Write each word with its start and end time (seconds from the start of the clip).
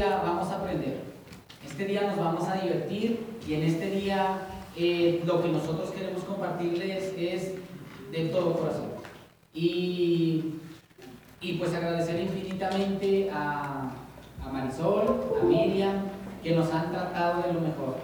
día 0.00 0.22
vamos 0.24 0.48
a 0.48 0.56
aprender. 0.56 1.02
Este 1.62 1.84
día 1.84 2.00
nos 2.08 2.16
vamos 2.16 2.48
a 2.48 2.54
divertir 2.54 3.38
y 3.46 3.52
en 3.52 3.64
este 3.64 3.90
día 3.90 4.38
eh, 4.74 5.20
lo 5.26 5.42
que 5.42 5.48
nosotros 5.48 5.90
queremos 5.90 6.24
compartirles 6.24 7.12
es 7.18 7.52
de 8.10 8.24
todo 8.30 8.54
corazón. 8.54 8.92
Y, 9.52 10.54
y 11.42 11.52
pues 11.58 11.74
agradecer 11.74 12.18
infinitamente 12.18 13.30
a, 13.30 13.92
Marisol, 14.50 15.36
a 15.38 15.44
Miriam, 15.44 16.04
que 16.42 16.56
nos 16.56 16.72
han 16.72 16.90
tratado 16.92 17.42
de 17.42 17.52
lo 17.52 17.60
mejor. 17.60 17.96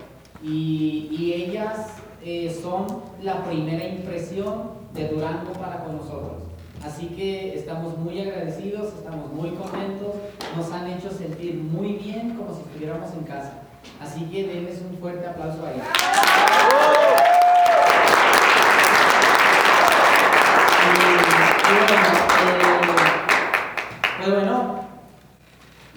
Y, 0.42 1.08
y 1.10 1.32
ellas 1.32 1.94
eh, 2.22 2.54
son 2.62 2.86
la 3.22 3.42
primera 3.42 3.88
impresión 3.88 4.64
de 4.92 5.08
Durango 5.08 5.54
para 5.54 5.82
con 5.82 5.96
nosotros. 5.96 6.42
Así 6.84 7.06
que 7.06 7.54
estamos 7.54 7.96
muy 7.96 8.20
agradecidos, 8.20 8.92
estamos 8.94 9.32
muy 9.32 9.50
contentos, 9.50 10.14
nos 10.54 10.70
han 10.72 10.86
hecho 10.90 11.10
sentir 11.10 11.54
muy 11.54 11.94
bien 11.94 12.36
como 12.36 12.54
si 12.54 12.60
estuviéramos 12.62 13.12
en 13.14 13.24
casa. 13.24 13.62
Así 14.00 14.24
que 14.26 14.46
denles 14.46 14.82
un 14.82 14.98
fuerte 14.98 15.26
aplauso 15.26 15.64
a 15.64 15.72
ellos. 15.72 15.86
Pero 24.18 24.34
bueno, 24.34 24.80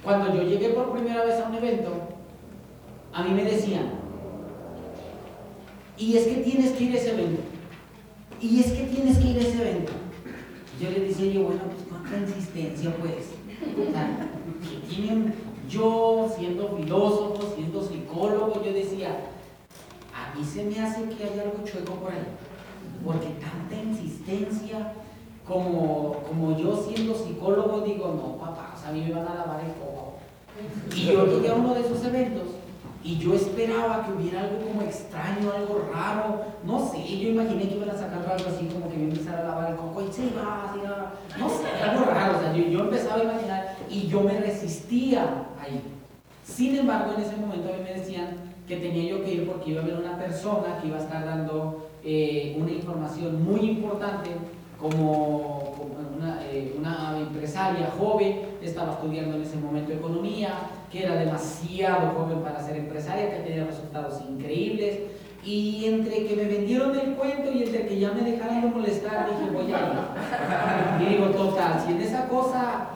cuando 0.04 0.36
yo 0.36 0.44
llegué 0.44 0.70
por 0.70 0.94
primera 0.94 1.26
vez 1.26 1.40
a 1.40 1.48
un 1.48 1.56
evento, 1.56 2.10
a 3.14 3.24
mí 3.24 3.32
me 3.32 3.44
decían, 3.44 3.92
y 5.98 6.16
es 6.16 6.28
que 6.28 6.36
tienes 6.36 6.72
que 6.72 6.84
ir 6.86 6.96
a 6.96 6.98
ese 6.98 7.12
evento, 7.12 7.42
y 8.40 8.60
es 8.60 8.72
que 8.72 8.84
tienes 8.84 9.18
que 9.18 9.28
ir 9.28 9.38
a 9.38 9.42
ese 9.42 9.62
evento. 9.62 9.92
Yo 10.80 10.90
le 10.92 11.00
decía 11.02 11.34
yo, 11.34 11.44
bueno, 11.44 11.62
pues 11.64 11.84
cuánta 11.90 12.18
insistencia 12.18 12.94
pues. 13.00 13.30
Yo 15.70 16.32
siendo 16.36 16.70
filósofo, 16.70 17.54
siendo 17.56 17.82
psicólogo, 17.82 18.62
yo 18.64 18.74
decía, 18.74 19.10
a 20.14 20.36
mí 20.36 20.44
se 20.44 20.64
me 20.64 20.80
hace 20.80 21.04
que 21.04 21.24
hay 21.24 21.40
algo 21.40 21.64
chueco 21.64 21.94
por 21.94 22.12
ahí. 22.12 22.20
Porque 23.06 23.28
tanta 23.40 23.76
insistencia, 23.76 24.94
como, 25.48 26.16
como 26.28 26.58
yo 26.58 26.76
siendo 26.76 27.16
psicólogo 27.16 27.82
digo, 27.82 28.08
no 28.08 28.38
papá, 28.38 28.74
o 28.76 28.80
sea, 28.80 28.90
a 28.90 28.92
mí 28.92 29.02
me 29.02 29.14
van 29.14 29.28
a 29.28 29.36
lavar 29.36 29.62
el 29.64 29.74
coco. 29.74 30.14
Y 30.94 31.06
yo 31.06 31.26
llegué 31.26 31.50
a 31.50 31.56
uno 31.56 31.74
de 31.74 31.82
esos 31.82 32.04
eventos 32.06 32.60
y 33.02 33.18
yo 33.18 33.34
esperaba 33.34 34.06
que 34.06 34.12
hubiera 34.12 34.42
algo 34.42 34.60
como 34.68 34.82
extraño, 34.82 35.52
algo 35.56 35.90
raro, 35.94 36.42
no 36.66 36.86
sé, 36.92 37.02
yo 37.18 37.30
imaginé 37.30 37.70
que 37.70 37.76
iban 37.76 37.90
a 37.90 37.94
sacar 37.94 38.20
algo 38.30 38.50
así 38.50 38.66
como 38.68 38.90
que 38.90 38.98
me 38.98 39.06
empezara 39.06 39.40
a 39.40 39.44
lavar 39.44 39.72
el 39.72 39.78
coco 39.78 40.02
y 40.02 40.12
se 40.12 40.24
va, 40.36 40.74
se 40.74 40.82
va, 40.82 41.14
no 41.38 41.50
sé, 41.50 41.82
algo 41.82 42.06
raro, 42.06 42.38
o 42.38 42.42
sea, 42.42 42.54
yo, 42.54 42.64
yo, 42.66 42.80
empezaba 42.82 43.22
a 43.22 43.24
imaginar 43.24 43.69
y 43.90 44.08
yo 44.08 44.22
me 44.22 44.40
resistía 44.40 45.48
ahí. 45.60 45.82
Sin 46.44 46.76
embargo, 46.76 47.14
en 47.16 47.24
ese 47.24 47.36
momento 47.38 47.74
a 47.74 47.78
mí 47.78 47.84
me 47.84 48.00
decían 48.00 48.38
que 48.68 48.78
tenía 48.78 49.10
yo 49.10 49.24
que 49.24 49.34
ir 49.34 49.48
porque 49.48 49.72
iba 49.72 49.82
a 49.82 49.84
haber 49.84 49.98
una 49.98 50.18
persona 50.18 50.80
que 50.80 50.88
iba 50.88 50.98
a 50.98 51.02
estar 51.02 51.26
dando 51.26 51.90
eh, 52.04 52.56
una 52.60 52.72
información 52.72 53.44
muy 53.44 53.62
importante 53.62 54.30
como, 54.80 55.76
eh, 56.52 56.76
una 56.78 57.18
empresaria 57.20 57.92
joven, 57.98 58.42
estaba 58.62 58.94
estudiando 58.94 59.36
en 59.36 59.42
ese 59.42 59.58
momento 59.58 59.92
economía, 59.92 60.52
que 60.92 61.04
era 61.04 61.16
demasiado 61.16 62.12
joven 62.12 62.40
para 62.42 62.64
ser 62.64 62.78
empresaria, 62.78 63.30
que 63.30 63.44
tenía 63.44 63.66
resultados 63.66 64.22
increíbles. 64.30 65.00
Y 65.44 65.86
entre 65.86 66.26
que 66.26 66.36
me 66.36 66.44
vendieron 66.44 66.98
el 67.00 67.16
cuento 67.16 67.52
y 67.52 67.64
entre 67.64 67.88
que 67.88 68.00
ya 68.00 68.12
me 68.12 68.30
dejaron 68.30 68.62
de 68.62 68.68
molestar, 68.68 69.30
dije, 69.30 69.52
voy 69.52 69.74
a 69.74 71.00
ir. 71.00 71.08
Y 71.08 71.16
digo, 71.16 71.28
total, 71.28 71.82
si 71.86 71.94
en 71.94 72.02
esa 72.02 72.28
cosa 72.28 72.90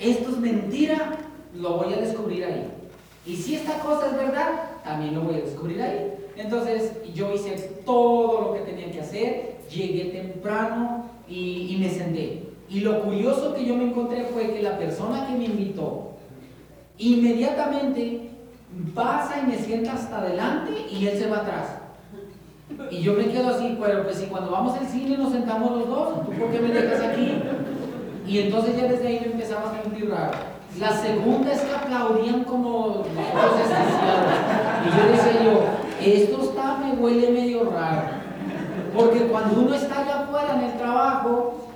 esto 0.00 0.30
es 0.30 0.38
mentira, 0.38 1.18
lo 1.54 1.76
voy 1.76 1.92
a 1.92 1.98
descubrir 1.98 2.44
ahí. 2.44 2.66
Y 3.26 3.36
si 3.36 3.54
esta 3.54 3.78
cosa 3.80 4.06
es 4.06 4.16
verdad, 4.16 4.80
también 4.82 5.14
lo 5.14 5.22
voy 5.22 5.34
a 5.34 5.44
descubrir 5.44 5.82
ahí. 5.82 6.14
Entonces 6.36 6.92
yo 7.14 7.32
hice 7.34 7.50
todo 7.84 8.40
lo 8.40 8.54
que 8.54 8.60
tenía 8.60 8.90
que 8.90 9.00
hacer, 9.00 9.58
llegué 9.70 10.06
temprano 10.06 11.04
y, 11.28 11.76
me 11.78 11.90
senté. 11.90 12.44
Y 12.68 12.80
lo 12.80 13.02
curioso 13.02 13.54
que 13.54 13.64
yo 13.64 13.76
me 13.76 13.84
encontré 13.84 14.24
fue 14.24 14.54
que 14.54 14.62
la 14.62 14.78
persona 14.78 15.26
que 15.26 15.34
me 15.34 15.44
invitó, 15.44 16.12
inmediatamente 16.98 18.30
pasa 18.94 19.42
y 19.42 19.50
me 19.50 19.58
sienta 19.58 19.92
hasta 19.92 20.18
adelante 20.18 20.72
y 20.90 21.06
él 21.06 21.18
se 21.18 21.28
va 21.28 21.38
atrás. 21.38 21.76
Y 22.90 23.02
yo 23.02 23.14
me 23.14 23.26
quedo 23.26 23.50
así, 23.50 23.76
pero 23.80 24.04
pues 24.04 24.16
si 24.16 24.26
cuando 24.26 24.50
vamos 24.50 24.78
al 24.78 24.86
cine 24.86 25.18
nos 25.18 25.32
sentamos 25.32 25.72
los 25.72 25.88
dos, 25.88 26.26
¿tú 26.26 26.32
por 26.32 26.50
qué 26.50 26.60
me 26.60 26.68
dejas 26.68 27.00
aquí? 27.00 27.34
Y 28.26 28.38
entonces 28.38 28.76
ya 28.76 28.84
desde 28.84 29.08
ahí 29.08 29.32
empezaba 29.50 29.72
a. 30.16 30.30
La 30.78 30.92
segunda 30.92 31.52
es 31.52 31.60
que 31.62 31.74
aplaudían 31.74 32.44
como 32.44 33.04
Y 34.84 34.90
yo 34.96 35.02
decía 35.10 35.42
yo, 35.44 35.64
esto 36.00 36.42
está, 36.42 36.76
me 36.76 36.92
huele 36.92 37.30
medio 37.32 37.70
raro. 37.70 38.02
Porque 38.96 39.26
cuando 39.26 39.62
uno 39.62 39.74
está 39.74 40.02
allá 40.02 40.20
afuera 40.20 40.54
en 40.56 40.64
el 40.70 40.78
trabajo, 40.78 41.68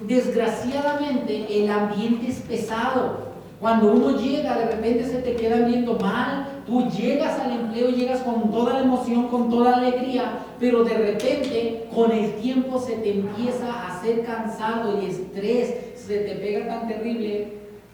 desgraciadamente 0.00 1.46
el 1.50 1.70
ambiente 1.70 2.28
es 2.28 2.40
pesado. 2.40 3.26
Cuando 3.60 3.90
uno 3.90 4.18
llega, 4.18 4.56
de 4.56 4.66
repente 4.66 5.04
se 5.06 5.18
te 5.18 5.34
queda 5.34 5.66
viendo 5.66 5.98
mal, 5.98 6.62
tú 6.66 6.88
llegas 6.90 7.40
al 7.40 7.52
empleo, 7.52 7.88
llegas 7.88 8.20
con 8.20 8.50
toda 8.50 8.74
la 8.74 8.80
emoción, 8.80 9.28
con 9.28 9.48
toda 9.48 9.70
la 9.70 9.76
alegría, 9.78 10.40
pero 10.60 10.84
de 10.84 10.94
repente 10.94 11.88
con 11.94 12.12
el 12.12 12.34
tiempo 12.34 12.78
se 12.78 12.96
te 12.96 13.12
empieza 13.12 13.72
a 13.72 13.96
hacer 13.96 14.24
cansado 14.26 15.00
y 15.00 15.06
estrés, 15.06 15.95
se 16.06 16.18
te 16.20 16.36
pega 16.36 16.66
tan 16.68 16.88
terrible, 16.88 17.48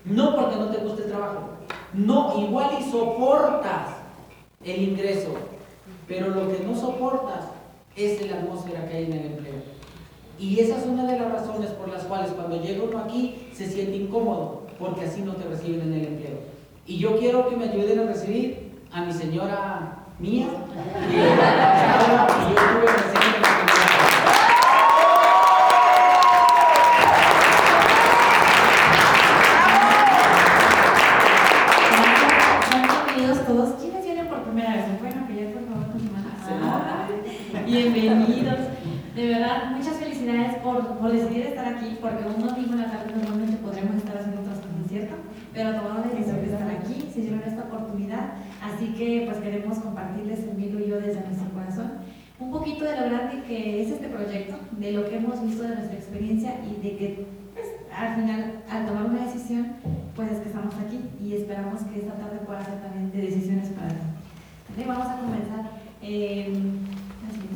no 0.05 0.37
porque 0.37 0.57
no 0.57 0.69
te 0.69 0.79
guste 0.79 1.05
el 1.05 1.11
trabajo, 1.11 1.41
no, 1.95 2.35
igual 2.39 2.71
y 2.79 2.91
soportas 2.91 3.89
el 4.65 4.83
ingreso, 4.83 5.31
pero 6.07 6.29
lo 6.29 6.49
que 6.49 6.63
no 6.65 6.75
soportas 6.75 7.47
es 7.97 8.31
la 8.31 8.39
atmósfera 8.39 8.87
que 8.89 8.97
hay 8.97 9.05
en 9.05 9.13
el 9.13 9.27
empleo. 9.27 9.55
Y 10.39 10.59
esa 10.61 10.79
es 10.79 10.87
una 10.87 11.07
de 11.07 11.19
las 11.19 11.33
razones 11.33 11.71
por 11.71 11.89
las 11.89 12.03
cuales 12.05 12.31
cuando 12.33 12.61
llega 12.61 12.85
uno 12.85 12.99
aquí 12.99 13.49
se 13.55 13.67
siente 13.67 13.97
incómodo, 13.97 14.67
porque 14.79 15.07
así 15.07 15.23
no 15.23 15.35
te 15.35 15.49
reciben 15.49 15.81
en 15.83 15.95
el 15.95 16.07
empleo. 16.07 16.39
Y 16.87 16.99
yo 16.99 17.19
quiero 17.19 17.49
que 17.49 17.57
me 17.57 17.69
ayuden 17.69 18.01
a 18.01 18.05
recibir 18.05 18.73
a 18.93 19.05
mi 19.05 19.13
señora 19.13 20.05
mía, 20.19 20.49
que, 21.11 21.17
yo 21.17 21.25
todos. 22.57 23.62
Se 47.13 47.21
dieron 47.21 47.43
esta 47.47 47.65
oportunidad, 47.65 48.33
así 48.63 48.95
que 48.95 49.25
pues 49.27 49.39
queremos 49.39 49.79
compartirles, 49.79 50.41
Emilio 50.49 50.81
y 50.81 50.89
yo, 50.89 50.97
desde 50.97 51.21
nuestro 51.21 51.51
corazón, 51.53 51.93
un 52.39 52.51
poquito 52.51 52.85
de 52.85 53.01
lo 53.01 53.07
grande 53.11 53.43
que 53.47 53.83
es 53.83 53.91
este 53.91 54.09
proyecto, 54.09 54.57
de 54.73 54.93
lo 54.93 55.09
que 55.09 55.17
hemos 55.17 55.43
visto 55.43 55.63
de 55.63 55.77
nuestra 55.77 55.97
experiencia 55.97 56.55
y 56.65 56.83
de 56.83 56.97
que 56.97 57.27
pues, 57.55 57.67
al 57.97 58.17
final, 58.17 58.63
al 58.69 58.87
tomar 58.87 59.05
una 59.07 59.27
decisión, 59.27 59.77
pues 60.17 60.33
es 60.33 60.39
que 60.39 60.49
estamos 60.49 60.75
aquí 60.75 61.01
y 61.23 61.35
esperamos 61.35 61.83
que 61.83 62.01
esta 62.01 62.15
tarde 62.15 62.39
pueda 62.45 62.65
ser 62.65 62.81
también 62.81 63.13
de 63.13 63.31
decisiones 63.31 63.69
para 63.71 63.89
ti. 63.89 64.85
Vamos 64.87 65.07
a 65.07 65.17
comenzar. 65.19 65.71
Eh, 66.03 66.53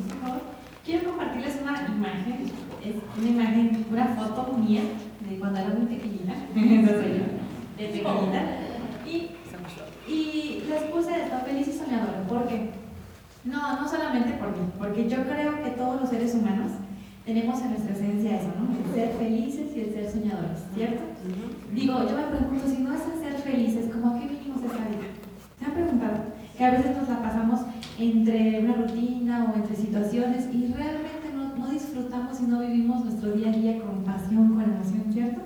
por 0.07 0.17
favor. 0.21 0.41
Quiero 0.85 1.09
compartirles 1.09 1.59
una 1.61 1.73
imagen, 1.93 2.45
es 2.85 2.95
una 3.17 3.29
imagen, 3.29 3.85
una 3.91 4.05
foto 4.15 4.53
mía 4.53 4.81
de 5.27 5.37
cuando 5.37 5.59
era 5.59 5.69
muy 5.69 5.85
pequeñita, 5.87 6.33
de 6.55 7.87
pequeñita, 7.87 8.66
y, 10.07 10.63
les 10.67 10.83
puse 10.83 11.23
esta 11.23 11.39
feliz 11.39 11.67
y 11.67 11.73
soñadora, 11.73 12.23
porque 12.27 12.69
no, 13.43 13.81
no 13.81 13.87
solamente 13.87 14.33
por 14.33 14.49
mí, 14.49 14.65
porque 14.77 15.09
yo 15.09 15.23
creo 15.23 15.63
que 15.63 15.71
todos 15.71 16.01
los 16.01 16.09
seres 16.09 16.33
humanos 16.35 16.71
tenemos 17.25 17.61
en 17.61 17.71
nuestra 17.71 17.93
esencia 17.93 18.37
eso, 18.37 18.51
¿no? 18.57 18.73
El 18.77 18.93
ser 18.93 19.13
felices 19.17 19.75
y 19.75 19.81
el 19.81 19.93
ser 19.93 20.09
soñadores, 20.09 20.63
¿cierto? 20.73 21.03
Digo, 21.73 21.93
yo 22.07 22.15
me 22.15 22.23
pregunto, 22.23 22.67
si 22.67 22.81
no 22.81 22.93
es 22.93 23.01
el 23.01 23.19
ser 23.19 23.41
felices, 23.41 23.91
¿cómo 23.93 24.15
a 24.15 24.19
qué 24.19 24.27
vinimos 24.27 24.63
esta 24.63 24.87
vida? 24.87 25.11
¿Se 25.59 25.65
han 25.65 25.71
preguntado? 25.73 26.23
Que 26.57 26.65
a 26.65 26.71
veces 26.71 26.95
nos 26.95 27.09
la 27.09 27.21
pasamos 27.21 27.59
entre 27.99 28.59
una 28.59 28.75
rutina 28.75 29.51
o 29.51 29.57
entre 29.57 29.75
situaciones 29.75 30.47
y 30.53 30.73
realmente 30.73 31.33
no, 31.35 31.55
no, 31.55 31.67
disfrutamos 31.67 32.39
y 32.39 32.43
no 32.43 32.59
vivimos 32.61 33.03
nuestro 33.03 33.31
día 33.33 33.49
a 33.49 33.51
día 33.51 33.81
con 33.81 34.03
pasión, 34.03 34.55
con 34.55 34.63
emoción, 34.63 35.11
¿cierto? 35.11 35.41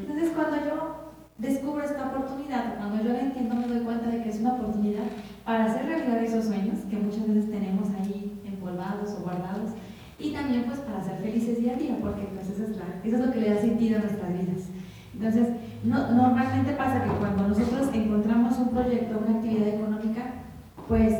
Entonces 0.00 0.30
cuando 0.36 0.56
yo 0.64 1.03
descubro 1.38 1.82
esta 1.84 2.08
oportunidad, 2.08 2.76
cuando 2.76 3.02
yo 3.02 3.12
la 3.12 3.20
entiendo 3.20 3.54
me 3.56 3.66
doy 3.66 3.80
cuenta 3.80 4.08
de 4.08 4.22
que 4.22 4.28
es 4.30 4.40
una 4.40 4.54
oportunidad 4.54 5.04
para 5.44 5.66
hacer 5.66 5.86
realidad 5.86 6.22
esos 6.22 6.44
sueños 6.44 6.78
que 6.88 6.96
muchas 6.96 7.26
veces 7.26 7.50
tenemos 7.50 7.88
ahí 8.00 8.40
empolvados 8.44 9.10
o 9.18 9.22
guardados 9.22 9.70
y 10.18 10.32
también 10.32 10.64
pues 10.64 10.78
para 10.80 11.02
ser 11.02 11.18
felices 11.18 11.58
día 11.58 11.72
a 11.72 11.76
día, 11.76 11.98
porque 12.00 12.22
pues 12.34 12.48
eso 12.48 12.64
es, 12.64 12.76
la, 12.76 12.84
eso 13.02 13.16
es 13.16 13.26
lo 13.26 13.32
que 13.32 13.40
le 13.40 13.54
da 13.54 13.60
sentido 13.60 13.98
a 13.98 14.02
nuestras 14.02 14.32
vidas. 14.32 14.68
Entonces, 15.12 15.48
no, 15.84 16.12
normalmente 16.12 16.72
pasa 16.72 17.04
que 17.04 17.10
cuando 17.10 17.48
nosotros 17.48 17.88
encontramos 17.92 18.54
pues 20.88 21.18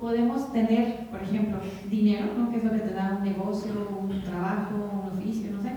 podemos 0.00 0.52
tener, 0.52 1.06
por 1.08 1.22
ejemplo, 1.22 1.58
dinero, 1.88 2.26
¿no? 2.36 2.50
que 2.50 2.58
es 2.58 2.64
lo 2.64 2.72
que 2.72 2.80
te 2.80 2.92
da 2.92 3.16
un 3.18 3.24
negocio, 3.24 3.72
un 3.98 4.22
trabajo, 4.22 4.74
un 4.92 5.18
oficio, 5.18 5.50
no 5.52 5.62
sé, 5.62 5.70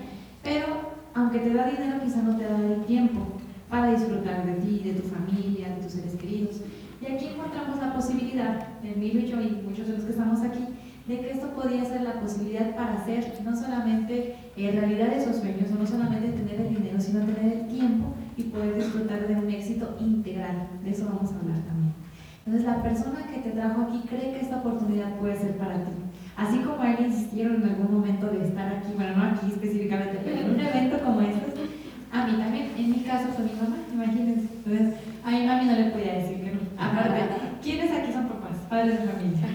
pero 0.43 0.67
aunque 1.13 1.39
te 1.39 1.53
da 1.53 1.67
dinero, 1.67 1.99
quizá 2.03 2.21
no 2.21 2.35
te 2.35 2.43
da 2.43 2.57
el 2.57 2.85
tiempo 2.85 3.38
para 3.69 3.91
disfrutar 3.91 4.45
de 4.45 4.53
ti, 4.53 4.81
de 4.83 4.93
tu 4.93 5.07
familia, 5.07 5.69
de 5.69 5.83
tus 5.83 5.93
seres 5.93 6.15
queridos. 6.15 6.61
Y 7.01 7.05
aquí 7.11 7.27
encontramos 7.27 7.79
la 7.79 7.93
posibilidad, 7.93 8.67
Emilio 8.83 9.21
y 9.21 9.27
yo 9.27 9.41
y 9.41 9.61
muchos 9.65 9.87
de 9.87 9.93
los 9.93 10.03
que 10.03 10.11
estamos 10.11 10.41
aquí, 10.41 10.65
de 11.07 11.19
que 11.19 11.31
esto 11.31 11.49
podía 11.49 11.85
ser 11.85 12.01
la 12.01 12.19
posibilidad 12.19 12.75
para 12.75 12.93
hacer 12.93 13.33
no 13.43 13.55
solamente 13.55 14.35
en 14.57 14.79
realidad 14.79 15.13
esos 15.13 15.37
sueños, 15.37 15.71
o 15.71 15.79
no 15.79 15.87
solamente 15.87 16.29
tener 16.29 16.61
el 16.61 16.75
dinero, 16.75 16.99
sino 16.99 17.21
tener 17.21 17.53
el 17.53 17.67
tiempo 17.67 18.13
y 18.37 18.43
poder 18.43 18.75
disfrutar 18.75 19.27
de 19.27 19.35
un 19.35 19.49
éxito 19.49 19.97
integral. 19.99 20.67
De 20.83 20.91
eso 20.91 21.05
vamos 21.05 21.31
a 21.31 21.39
hablar 21.39 21.59
también. 21.65 21.93
Entonces, 22.45 22.67
la 22.67 22.81
persona 22.81 23.27
que 23.27 23.41
te 23.41 23.51
trajo 23.51 23.81
aquí 23.83 24.01
cree 24.07 24.31
que 24.33 24.41
esta 24.41 24.57
oportunidad 24.57 25.15
puede 25.19 25.37
ser 25.37 25.57
para 25.57 25.75
ti. 25.83 25.91
Así 26.35 26.59
como 26.59 26.81
a 26.81 26.93
él 26.93 27.05
insistieron 27.05 27.61
en 27.61 27.69
algún 27.69 27.91
momento 27.91 28.27
de 28.27 28.47
estar 28.47 28.73
aquí, 28.73 28.93
bueno, 28.95 29.17
no 29.17 29.23
aquí 29.23 29.47
específicamente, 29.47 30.19
pero 30.23 30.39
en 30.39 30.51
un 30.51 30.59
evento 30.59 30.99
como 31.03 31.21
este, 31.21 31.48
a 32.11 32.27
mí 32.27 32.37
también, 32.37 32.71
en 32.77 32.89
mi 32.91 32.99
caso 33.01 33.29
fue 33.29 33.45
mi 33.45 33.53
mamá, 33.53 33.77
imagínense. 33.91 34.47
Entonces, 34.65 34.99
a 35.23 35.31
mi 35.31 35.45
mami 35.45 35.65
no 35.65 35.75
le 35.75 35.91
podía 35.91 36.13
decir 36.15 36.37
que 36.41 36.51
no. 36.51 36.59
Aparte, 36.77 37.21
¿quiénes 37.61 37.91
aquí 37.91 38.11
son 38.11 38.27
papás? 38.27 38.57
Padres 38.69 39.01
de 39.01 39.07
familia. 39.07 39.47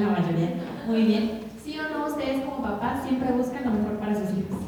La 0.00 0.08
mayoría. 0.08 0.50
Muy 0.86 1.02
bien. 1.04 1.40
¿Sí 1.62 1.78
o 1.78 1.96
no 1.96 2.06
ustedes 2.06 2.44
como 2.44 2.62
papás 2.62 3.04
siempre 3.06 3.32
buscan 3.32 3.64
lo 3.64 3.70
mejor 3.72 3.98
para 3.98 4.14
sus 4.14 4.30
hijos? 4.38 4.58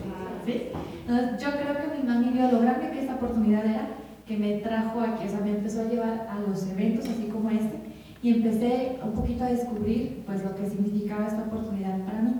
¿Sí? 0.44 0.68
Entonces, 1.06 1.42
yo 1.42 1.50
creo 1.52 1.74
que 1.74 1.96
mi 1.96 2.08
mami 2.08 2.30
vio 2.30 2.50
lo 2.50 2.60
grande 2.60 2.90
que 2.90 3.00
esta 3.00 3.14
oportunidad 3.14 3.64
era 3.66 3.88
que 4.26 4.36
me 4.36 4.58
trajo 4.58 5.00
aquí, 5.00 5.26
o 5.26 5.28
sea, 5.28 5.40
me 5.40 5.50
empezó 5.50 5.82
a 5.82 5.84
llevar 5.84 6.28
a 6.30 6.40
los 6.40 6.66
eventos 6.68 7.08
así 7.08 7.28
como 7.32 7.50
este 7.50 7.78
y 8.22 8.32
empecé 8.32 8.98
un 9.04 9.12
poquito 9.12 9.44
a 9.44 9.48
descubrir 9.48 10.22
pues 10.24 10.42
lo 10.42 10.56
que 10.56 10.66
significaba 10.66 11.26
esta 11.26 11.42
oportunidad 11.42 11.98
para 12.06 12.22
mí. 12.22 12.32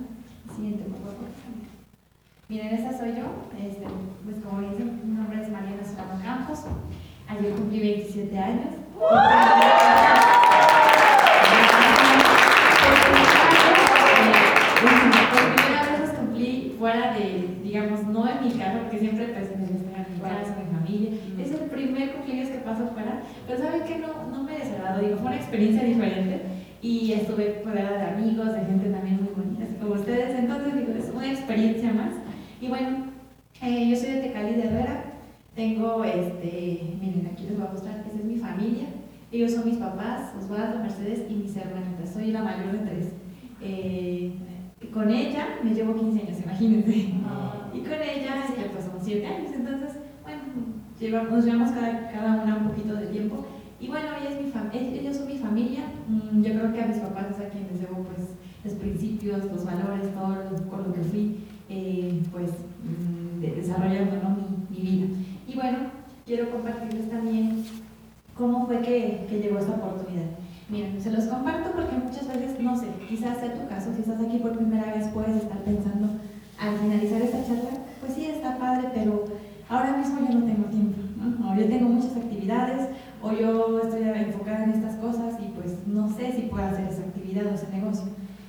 Siguiente, 0.54 0.84
por 0.84 0.98
favor. 0.98 1.28
Miren, 2.54 2.72
esa 2.72 2.96
soy 2.96 3.08
yo, 3.16 3.26
este, 3.58 3.84
pues 4.22 4.36
como 4.44 4.60
dicen, 4.60 5.00
mi 5.04 5.16
nombre 5.16 5.42
es 5.42 5.50
Mariana 5.50 5.82
Solano 5.82 6.22
Campos, 6.22 6.60
ayer 7.26 7.52
cumplí 7.52 7.80
27 7.80 8.38
años. 8.38 8.74
Por 8.94 9.10
primera 15.56 15.82
vez 15.82 15.98
los 15.98 16.10
cumplí 16.10 16.76
fuera 16.78 17.14
de, 17.14 17.58
digamos, 17.64 18.04
no 18.04 18.28
en 18.28 18.44
mi 18.44 18.52
casa, 18.52 18.78
porque 18.82 18.98
siempre 19.00 19.34
pues 19.34 19.50
en 19.50 19.60
mi 19.60 20.20
casa, 20.20 20.54
mi 20.56 20.76
familia. 20.76 21.10
Es 21.42 21.50
el 21.50 21.68
primer 21.68 22.12
cumpleaños 22.12 22.50
que 22.50 22.58
paso 22.58 22.86
fuera, 22.94 23.20
pero 23.48 23.58
¿saben 23.58 23.82
qué? 23.82 23.98
No, 23.98 24.30
no 24.30 24.44
me 24.44 24.58
desagradó, 24.58 25.00
digo, 25.00 25.16
fue 25.16 25.26
una 25.26 25.36
experiencia 25.38 25.82
diferente 25.82 26.42
y 26.80 27.14
estuve 27.14 27.62
fuera 27.64 27.90
de 27.90 28.02
amigos, 28.02 28.52
de 28.52 28.60
gente 28.60 28.90
también 28.90 29.24
muy 29.24 29.32
bonita, 29.34 29.64
así 29.64 29.74
como 29.74 29.94
ustedes, 29.94 30.38
entonces 30.38 30.76
digo, 30.76 30.92
es 30.96 31.10
una 31.12 31.32
experiencia 31.32 31.92
más. 31.92 32.23
Y 32.64 32.68
bueno, 32.68 32.96
eh, 33.60 33.90
yo 33.90 33.94
soy 33.94 34.12
de 34.12 34.20
Tecali 34.22 34.54
de 34.54 34.62
Herrera, 34.62 35.04
tengo, 35.54 36.02
este, 36.02 36.96
miren, 36.98 37.28
aquí 37.30 37.44
les 37.44 37.58
voy 37.58 37.66
a 37.66 37.72
mostrar, 37.72 38.02
esa 38.08 38.18
es 38.18 38.24
mi 38.24 38.36
familia, 38.36 38.86
ellos 39.30 39.52
son 39.52 39.66
mis 39.66 39.76
papás, 39.76 40.32
Osvaldo, 40.34 40.78
Mercedes 40.78 41.26
y 41.28 41.34
mis 41.34 41.54
hermanitas, 41.54 42.14
soy 42.14 42.32
la 42.32 42.42
mayor 42.42 42.72
de 42.72 42.78
tres. 42.78 43.12
Eh, 43.60 44.32
con 44.94 45.10
ella 45.10 45.58
me 45.62 45.74
llevo 45.74 45.94
15 45.94 46.22
años, 46.22 46.40
imagínense. 46.42 46.96
Y 47.74 47.80
con 47.80 47.92
ella 47.92 48.46
ya 48.56 48.72
pues 48.72 48.86
son 48.86 48.98
7 48.98 49.26
años, 49.26 49.50
entonces, 49.54 49.98
bueno, 50.22 50.40
llevamos, 50.98 51.32
nos 51.32 51.44
llevamos 51.44 51.70
cada, 51.72 52.10
cada 52.12 52.44
una 52.44 52.56
un 52.56 52.68
poquito 52.68 52.94
de 52.94 53.08
tiempo. 53.08 53.44
Y 53.78 53.88
bueno, 53.88 54.06
ella 54.18 54.30
es 54.30 54.42
mi 54.42 54.50
fam 54.50 54.70
ellos 54.72 55.16
son 55.16 55.26
mi 55.26 55.36
familia. 55.36 55.82
Mm, 56.08 56.40
yo 56.40 56.54
creo 56.54 56.72
que 56.72 56.80
a 56.80 56.86
mis 56.86 56.96
papás 56.96 57.26
es 57.30 57.44
a 57.44 57.50
quienes 57.50 57.72
les 57.72 57.80
debo 57.82 58.04
pues, 58.04 58.30
los 58.64 58.72
principios, 58.80 59.44
los 59.52 59.66
valores, 59.66 60.14
todo 60.14 60.28
lo, 60.30 60.70
con 60.70 60.84
lo 60.84 60.94
que 60.94 61.02
fui 61.02 61.36
eh, 61.74 62.22
pues, 62.30 62.50
mm, 62.82 63.40
de, 63.40 63.54
desarrollando 63.56 64.16
¿no? 64.22 64.36
mi, 64.36 64.76
mi, 64.76 64.90
vida. 64.90 65.06
Y 65.48 65.54
bueno, 65.54 65.78
quiero 66.24 66.50
compartirles 66.50 67.10
también 67.10 67.64
cómo 68.36 68.66
fue 68.66 68.80
que, 68.80 69.26
que 69.28 69.40
llegó 69.40 69.58
esta 69.58 69.74
oportunidad. 69.74 70.26
Miren, 70.68 71.00
se 71.00 71.10
los 71.10 71.24
comparto 71.24 71.72
porque 71.72 71.96
muchas 71.96 72.28
veces, 72.28 72.60
no 72.60 72.78
sé, 72.78 72.86
quizás 73.08 73.38
sea 73.38 73.52
tu 73.52 73.68
caso, 73.68 73.92
si 73.94 74.00
estás 74.00 74.20
aquí 74.20 74.38
por 74.38 74.56
primera 74.56 74.94
vez 74.94 75.08
puedes 75.08 75.36
estar 75.36 75.58
pensando 75.58 76.08
al 76.58 76.78
finalizar 76.78 77.20
esta 77.20 77.44
charla, 77.44 77.70
pues 78.00 78.14
sí, 78.14 78.26
está 78.26 78.56
padre, 78.56 78.88
pero 78.94 79.24
ahora 79.68 79.96
mismo 79.96 80.20
yo 80.20 80.38
no 80.38 80.46
tengo 80.46 80.64
tiempo, 80.68 81.00
¿no? 81.18 81.52
O 81.52 81.56
yo 81.56 81.66
tengo 81.66 81.88
muchas 81.88 82.16
actividades, 82.16 82.88
o 83.22 83.32
yo 83.32 83.80
estoy 83.80 84.02
enfocada 84.02 84.64
en 84.64 84.70
estas 84.70 84.96
cosas 84.96 85.34
y 85.40 85.48
pues 85.52 85.86
no 85.86 86.08
sé 86.08 86.32
si 86.32 86.42
puedo 86.42 86.64
hacer 86.64 86.86
esa 86.88 87.02
actividad 87.02 87.46
o 87.46 87.54
ese 87.54 87.68
negocio. 87.70 88.04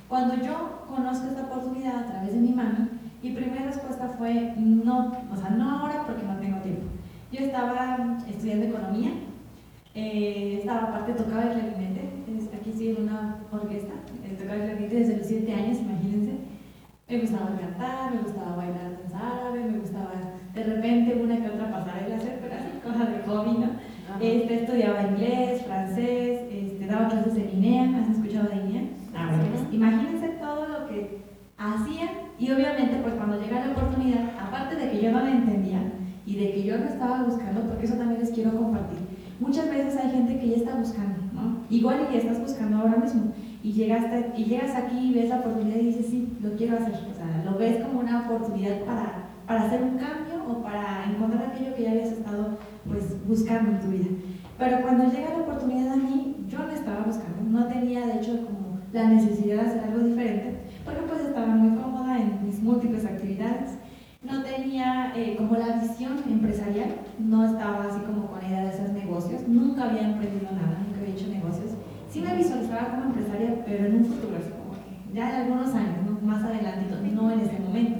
Cuando 0.08 0.36
yo 0.36 0.84
conozco 0.88 1.26
esta 1.28 1.42
oportunidad 1.44 2.04
a 2.04 2.06
través 2.06 2.32
de 2.32 2.40
mi 2.40 2.52
mami, 2.52 2.85
mi 3.22 3.30
primera 3.30 3.66
respuesta 3.66 4.08
fue 4.18 4.54
no, 4.56 5.12
o 5.32 5.36
sea, 5.36 5.50
no 5.50 5.70
ahora 5.70 6.04
porque 6.06 6.22
no 6.24 6.36
tengo 6.36 6.58
tiempo. 6.58 6.82
Yo 7.32 7.40
estaba 7.40 8.18
estudiando 8.28 8.66
economía, 8.66 9.10
eh, 9.94 10.58
estaba 10.60 10.88
aparte, 10.88 11.12
tocaba 11.12 11.44
el 11.44 11.50
clarinete, 11.50 12.10
aquí 12.54 12.70
estoy 12.70 12.88
en 12.90 13.02
una 13.02 13.36
orquesta, 13.50 13.94
eh, 14.24 14.36
tocaba 14.38 14.56
el 14.56 14.62
clarinete 14.62 14.96
desde 14.96 15.16
los 15.18 15.26
7 15.26 15.54
años, 15.54 15.78
imagínense. 15.78 16.32
Me 17.08 17.20
gustaba 17.20 17.56
cantar, 17.58 18.14
me 18.14 18.22
gustaba 18.22 18.56
bailar 18.56 18.98
danza 19.00 19.36
árabe, 19.36 19.64
me 19.64 19.78
gustaba 19.78 20.10
de 20.54 20.62
repente 20.62 21.20
una 21.22 21.36
que 21.36 21.48
otra 21.48 21.70
pasarela 21.70 22.16
hacer, 22.16 22.38
pero 22.40 22.54
así, 22.54 22.78
cosas 22.84 23.10
de 23.10 23.22
hobby, 23.22 23.58
¿no? 23.58 23.96
Este, 24.20 24.62
estudiaba 24.62 25.02
inglés, 25.02 25.62
francés, 25.66 26.40
este, 26.50 26.86
daba 26.86 27.08
clases 27.08 27.34
de 27.34 27.50
INEA, 27.52 27.98
¿has 27.98 28.08
escuchado 28.08 28.48
de 28.48 28.56
INEA? 28.56 28.82
Ah, 29.14 29.30
bueno, 29.30 29.68
imagínense 29.72 30.28
todo 30.40 30.66
lo 30.68 30.88
que 30.88 31.18
hacía 31.58 32.25
y 32.38 32.50
obviamente 32.50 32.98
pues 33.02 33.14
cuando 33.14 33.40
llega 33.40 33.64
la 33.66 33.72
oportunidad, 33.72 34.30
aparte 34.40 34.76
de 34.76 34.90
que 34.90 35.02
yo 35.02 35.12
no 35.12 35.20
la 35.20 35.30
entendía 35.30 35.80
y 36.26 36.36
de 36.36 36.52
que 36.52 36.64
yo 36.64 36.78
no 36.78 36.84
estaba 36.84 37.22
buscando, 37.22 37.62
porque 37.62 37.86
eso 37.86 37.94
también 37.94 38.20
les 38.20 38.30
quiero 38.30 38.56
compartir, 38.56 38.98
muchas 39.40 39.68
veces 39.70 39.96
hay 39.96 40.10
gente 40.10 40.38
que 40.38 40.48
ya 40.48 40.56
está 40.56 40.74
buscando, 40.74 41.18
¿no? 41.32 41.58
Igual 41.70 42.00
y 42.02 42.12
que 42.12 42.18
estás 42.18 42.40
buscando 42.40 42.78
ahora 42.78 42.96
mismo 42.96 43.32
y 43.62 43.72
llegas, 43.72 44.04
y 44.36 44.44
llegas 44.44 44.74
aquí 44.76 45.10
y 45.10 45.14
ves 45.14 45.28
la 45.28 45.40
oportunidad 45.40 45.76
y 45.76 45.86
dices, 45.86 46.06
sí, 46.06 46.28
lo 46.40 46.52
quiero 46.56 46.76
hacer, 46.76 46.94
o 47.10 47.14
sea, 47.14 47.42
lo 47.44 47.58
ves 47.58 47.82
como 47.84 48.00
una 48.00 48.26
oportunidad 48.26 48.80
para, 48.84 49.30
para 49.46 49.64
hacer 49.64 49.82
un 49.82 49.98
cambio 49.98 50.44
o 50.48 50.62
para 50.62 51.04
encontrar 51.10 51.50
aquello 51.50 51.74
que 51.74 51.82
ya 51.82 51.90
habías 51.90 52.12
estado 52.12 52.58
pues 52.86 53.16
buscando 53.26 53.72
en 53.72 53.80
tu 53.80 53.88
vida. 53.88 54.06
Pero 54.58 54.82
cuando 54.82 55.04
llega 55.10 55.30
la 55.30 55.42
oportunidad 55.42 55.92
a 55.92 55.96
mí, 55.96 56.36
yo 56.48 56.58
no 56.58 56.70
estaba 56.70 57.04
buscando, 57.04 57.42
no 57.48 57.66
tenía 57.66 58.06
de 58.06 58.18
hecho 58.18 58.46
como 58.46 58.78
la 58.92 59.08
necesidad 59.08 59.56
de 59.56 59.68
hacer 59.68 59.84
algo 59.84 60.06
diferente, 60.06 60.60
porque 60.84 61.02
pues 61.02 61.20
estaba 61.22 61.48
muy 61.48 61.76
cómoda 61.76 62.18
en 62.18 62.46
mis 62.46 62.62
múltiples 62.62 63.04
actividades, 63.36 63.78
no 64.22 64.42
tenía 64.42 65.12
eh, 65.14 65.36
como 65.36 65.56
la 65.56 65.76
visión 65.76 66.18
empresarial, 66.28 66.96
no 67.18 67.44
estaba 67.44 67.84
así 67.84 68.00
como 68.00 68.26
con 68.26 68.44
idea 68.44 68.62
de 68.62 68.68
hacer 68.70 68.90
negocios, 68.92 69.46
nunca 69.46 69.84
había 69.84 70.08
emprendido 70.08 70.50
nada, 70.52 70.78
nunca 70.84 71.00
había 71.00 71.14
hecho 71.14 71.28
negocios, 71.28 71.72
sí 72.10 72.20
me 72.20 72.36
visualizaba 72.36 72.90
como 72.90 73.04
empresaria, 73.04 73.62
pero 73.64 73.86
en 73.86 73.96
un 73.96 74.04
futuro, 74.04 74.36
así 74.36 74.50
como 74.50 74.72
que 74.72 75.14
ya 75.14 75.30
en 75.30 75.42
algunos 75.42 75.74
años, 75.74 75.98
¿no? 76.06 76.26
más 76.26 76.42
adelante, 76.42 76.86
no 77.14 77.30
en 77.30 77.40
ese 77.40 77.58
momento. 77.60 77.98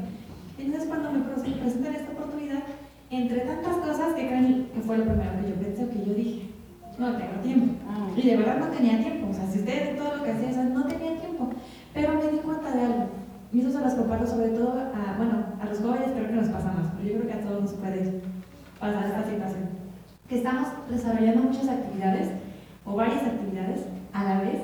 Entonces 0.58 0.88
cuando 0.88 1.12
me 1.12 1.20
presentan 1.20 1.94
esta 1.94 2.12
oportunidad, 2.12 2.62
entre 3.10 3.40
tantas 3.40 3.76
cosas 3.76 4.14
que 4.14 4.26
creen 4.26 4.68
que 4.74 4.80
fue 4.80 4.98
lo 4.98 5.04
primero 5.04 5.30
que 5.40 5.50
yo 5.50 5.54
pensé 5.54 5.84
o 5.84 5.90
que 5.90 6.04
yo 6.04 6.14
dije, 6.14 6.50
no 6.98 7.12
tengo 7.12 7.40
tiempo. 7.42 7.74
Y 8.16 8.22
de 8.22 8.36
verdad 8.38 8.58
no 8.58 8.66
tenía 8.68 8.98
tiempo. 8.98 9.28
O 9.30 9.34
sea, 9.34 9.46
si 9.46 9.58
ustedes 9.58 9.96
todo 9.96 10.16
lo 10.16 10.24
que 10.24 10.32
hacían, 10.32 10.72
no 10.72 10.86
tenía 10.86 11.20
tiempo. 11.20 11.50
Pero 11.92 12.14
me 12.14 12.32
di 12.32 12.38
cuenta 12.38 12.72
de 12.72 12.80
algo. 12.80 13.06
Y 13.56 13.60
eso 13.60 13.72
se 13.72 13.80
los 13.80 13.94
comparto 13.94 14.26
sobre 14.26 14.50
todo 14.50 14.74
a, 14.76 15.16
bueno, 15.16 15.46
a 15.58 15.64
los 15.64 15.78
jóvenes 15.78 16.12
creo 16.12 16.28
que 16.28 16.44
nos 16.44 16.48
pasa 16.50 16.76
más, 16.76 16.92
pero 16.92 17.08
yo 17.08 17.14
creo 17.16 17.26
que 17.26 17.40
a 17.40 17.48
todos 17.48 17.62
nos 17.62 17.72
puede 17.72 18.20
pasar 18.78 19.06
esta 19.06 19.24
situación. 19.24 19.64
Que 20.28 20.36
estamos 20.36 20.68
desarrollando 20.90 21.44
muchas 21.44 21.66
actividades 21.66 22.32
o 22.84 22.94
varias 22.94 23.22
actividades 23.22 23.86
a 24.12 24.24
la 24.24 24.40
vez 24.42 24.60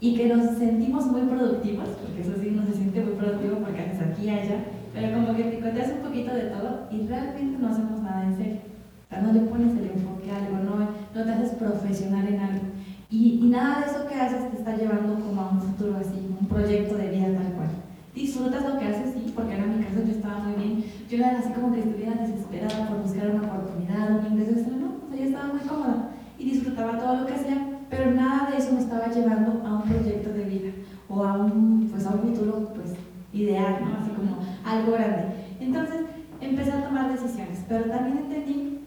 y 0.00 0.16
que 0.16 0.34
nos 0.34 0.56
sentimos 0.56 1.04
muy 1.08 1.20
productivos, 1.20 1.90
porque 2.00 2.22
eso 2.22 2.32
sí, 2.40 2.56
no 2.56 2.64
se 2.64 2.80
siente 2.80 3.02
muy 3.02 3.12
productivo 3.12 3.58
porque 3.58 3.82
haces 3.82 4.00
aquí 4.00 4.24
y 4.24 4.30
allá, 4.30 4.64
pero 4.94 5.12
como 5.12 5.36
que 5.36 5.44
picoteas 5.44 5.92
un 5.92 6.08
poquito 6.08 6.32
de 6.32 6.48
todo 6.48 6.88
y 6.90 7.06
realmente 7.06 7.58
no 7.60 7.68
hacemos 7.68 8.00
nada 8.00 8.24
en 8.24 8.36
serio. 8.38 8.60
O 9.04 9.08
sea, 9.10 9.20
no 9.20 9.34
le 9.34 9.40
pones 9.40 9.76
el 9.76 9.84
enfoque 9.84 10.30
a 10.32 10.38
algo, 10.38 10.64
no, 10.64 10.88
no 11.14 11.24
te 11.26 11.30
haces 11.30 11.58
profesional 11.58 12.26
en 12.26 12.40
algo. 12.40 12.64
Y, 13.10 13.40
y, 13.42 13.50
nada 13.50 13.80
de 13.80 13.90
eso 13.90 14.08
que 14.08 14.14
haces 14.14 14.50
te 14.50 14.56
está 14.56 14.74
llevando 14.76 15.20
como 15.20 15.42
a 15.42 15.50
un 15.50 15.60
futuro 15.60 15.98
así, 16.00 16.16
un 16.40 16.46
proyecto 16.46 16.96
de 16.96 17.10
vida 17.10 17.26
tal 17.26 17.52
cual. 17.52 17.68
Disfrutas 18.14 18.64
lo 18.64 18.78
que 18.78 18.86
haces, 18.86 19.14
sí, 19.14 19.32
porque 19.36 19.54
en 19.54 19.78
mi 19.78 19.84
caso 19.84 20.02
yo 20.04 20.12
estaba 20.12 20.40
muy 20.40 20.54
bien. 20.54 20.84
Yo 21.08 21.16
era 21.18 21.38
así 21.38 21.50
como 21.52 21.72
que 21.72 21.80
estuviera 21.80 22.14
desesperada 22.14 22.88
por 22.88 23.02
buscar 23.02 23.30
una 23.30 23.46
oportunidad, 23.46 24.18
un 24.18 24.32
ingreso 24.32 24.58
extra, 24.58 24.76
no, 24.76 24.86
o 25.06 25.08
sea, 25.08 25.18
yo 25.18 25.24
estaba 25.24 25.52
muy 25.52 25.60
cómoda 25.60 26.10
y 26.38 26.44
disfrutaba 26.50 26.98
todo 26.98 27.20
lo 27.20 27.26
que 27.26 27.34
hacía, 27.34 27.68
pero 27.88 28.10
nada 28.10 28.50
de 28.50 28.56
eso 28.56 28.72
me 28.72 28.80
estaba 28.80 29.06
llevando 29.08 29.62
a 29.64 29.74
un 29.76 29.82
proyecto 29.82 30.32
de 30.32 30.44
vida 30.44 30.70
o 31.08 31.24
a 31.24 31.36
un, 31.38 31.88
pues, 31.90 32.04
a 32.06 32.10
un 32.10 32.20
futuro 32.20 32.72
pues, 32.74 32.94
ideal, 33.32 33.78
¿no? 33.80 33.98
así 34.00 34.10
como 34.10 34.38
algo 34.64 34.92
grande. 34.92 35.24
Entonces 35.60 36.00
empecé 36.40 36.72
a 36.72 36.84
tomar 36.84 37.12
decisiones, 37.12 37.64
pero 37.68 37.84
también 37.84 38.18
entendí 38.18 38.80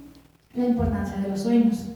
la 0.54 0.66
importancia 0.66 1.18
de 1.18 1.30
los 1.30 1.42
sueños. 1.42 1.90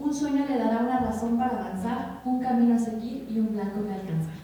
Un 0.00 0.12
un 0.12 0.18
sueño 0.18 0.44
le 0.46 0.58
dará 0.58 0.80
una 0.80 0.98
razón 0.98 1.38
para 1.38 1.58
avanzar, 1.58 2.20
un 2.24 2.40
camino 2.40 2.74
a 2.74 2.78
seguir 2.78 3.24
y 3.30 3.38
un 3.38 3.52
blanco 3.52 3.82
que 3.86 3.94
alcanzar. 3.94 4.34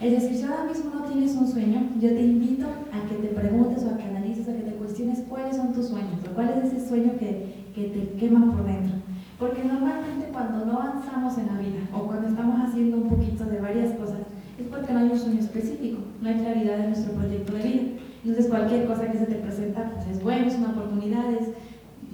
Es 0.00 0.12
decir, 0.12 0.36
si 0.36 0.42
ahora 0.44 0.64
mismo 0.64 0.94
no 0.94 1.04
tienes 1.04 1.34
un 1.36 1.46
sueño, 1.46 1.90
yo 2.00 2.08
te 2.08 2.22
invito 2.22 2.66
a 2.92 3.08
que 3.08 3.14
te 3.16 3.28
preguntes 3.28 3.84
o 3.84 3.90
a 3.90 3.96
que 3.96 4.04
analices, 4.04 4.48
a 4.48 4.52
que 4.52 4.62
te 4.62 4.72
cuestiones 4.72 5.20
cuáles 5.28 5.56
son 5.56 5.72
tus 5.72 5.88
sueños 5.88 6.20
o 6.28 6.34
cuál 6.34 6.50
es 6.50 6.72
ese 6.72 6.88
sueño 6.88 7.12
que, 7.18 7.70
que 7.74 7.84
te 7.84 8.18
quema 8.18 8.50
por 8.50 8.64
dentro. 8.64 8.96
Porque 9.38 9.62
normalmente 9.62 10.28
cuando 10.32 10.64
no 10.64 10.80
avanzamos 10.94 11.38
en 11.38 11.46
la 11.46 11.60
vida 11.60 11.80
o 11.92 12.06
cuando 12.06 12.28
estamos 12.28 12.60
haciendo 12.60 12.98
un 12.98 13.08
poquito 13.08 13.44
de 13.44 13.60
varias 13.60 13.92
cosas, 13.94 14.18
es 14.58 14.66
porque 14.68 14.92
no 14.92 15.00
hay 15.00 15.10
un 15.10 15.18
sueño 15.18 15.40
específico, 15.40 15.98
no 16.20 16.28
hay 16.28 16.36
claridad 16.36 16.80
en 16.80 16.90
nuestro 16.90 17.12
proyecto 17.14 17.52
de 17.54 17.62
vida. 17.62 17.82
Entonces 18.24 18.48
cualquier 18.48 18.86
cosa 18.86 19.10
que 19.10 19.18
se 19.18 19.26
te 19.26 19.34
presenta 19.34 19.90
pues 19.92 20.06
es 20.06 20.22
bueno, 20.22 20.46
es 20.46 20.56
una 20.56 20.70
oportunidad, 20.70 21.32
es, 21.32 21.48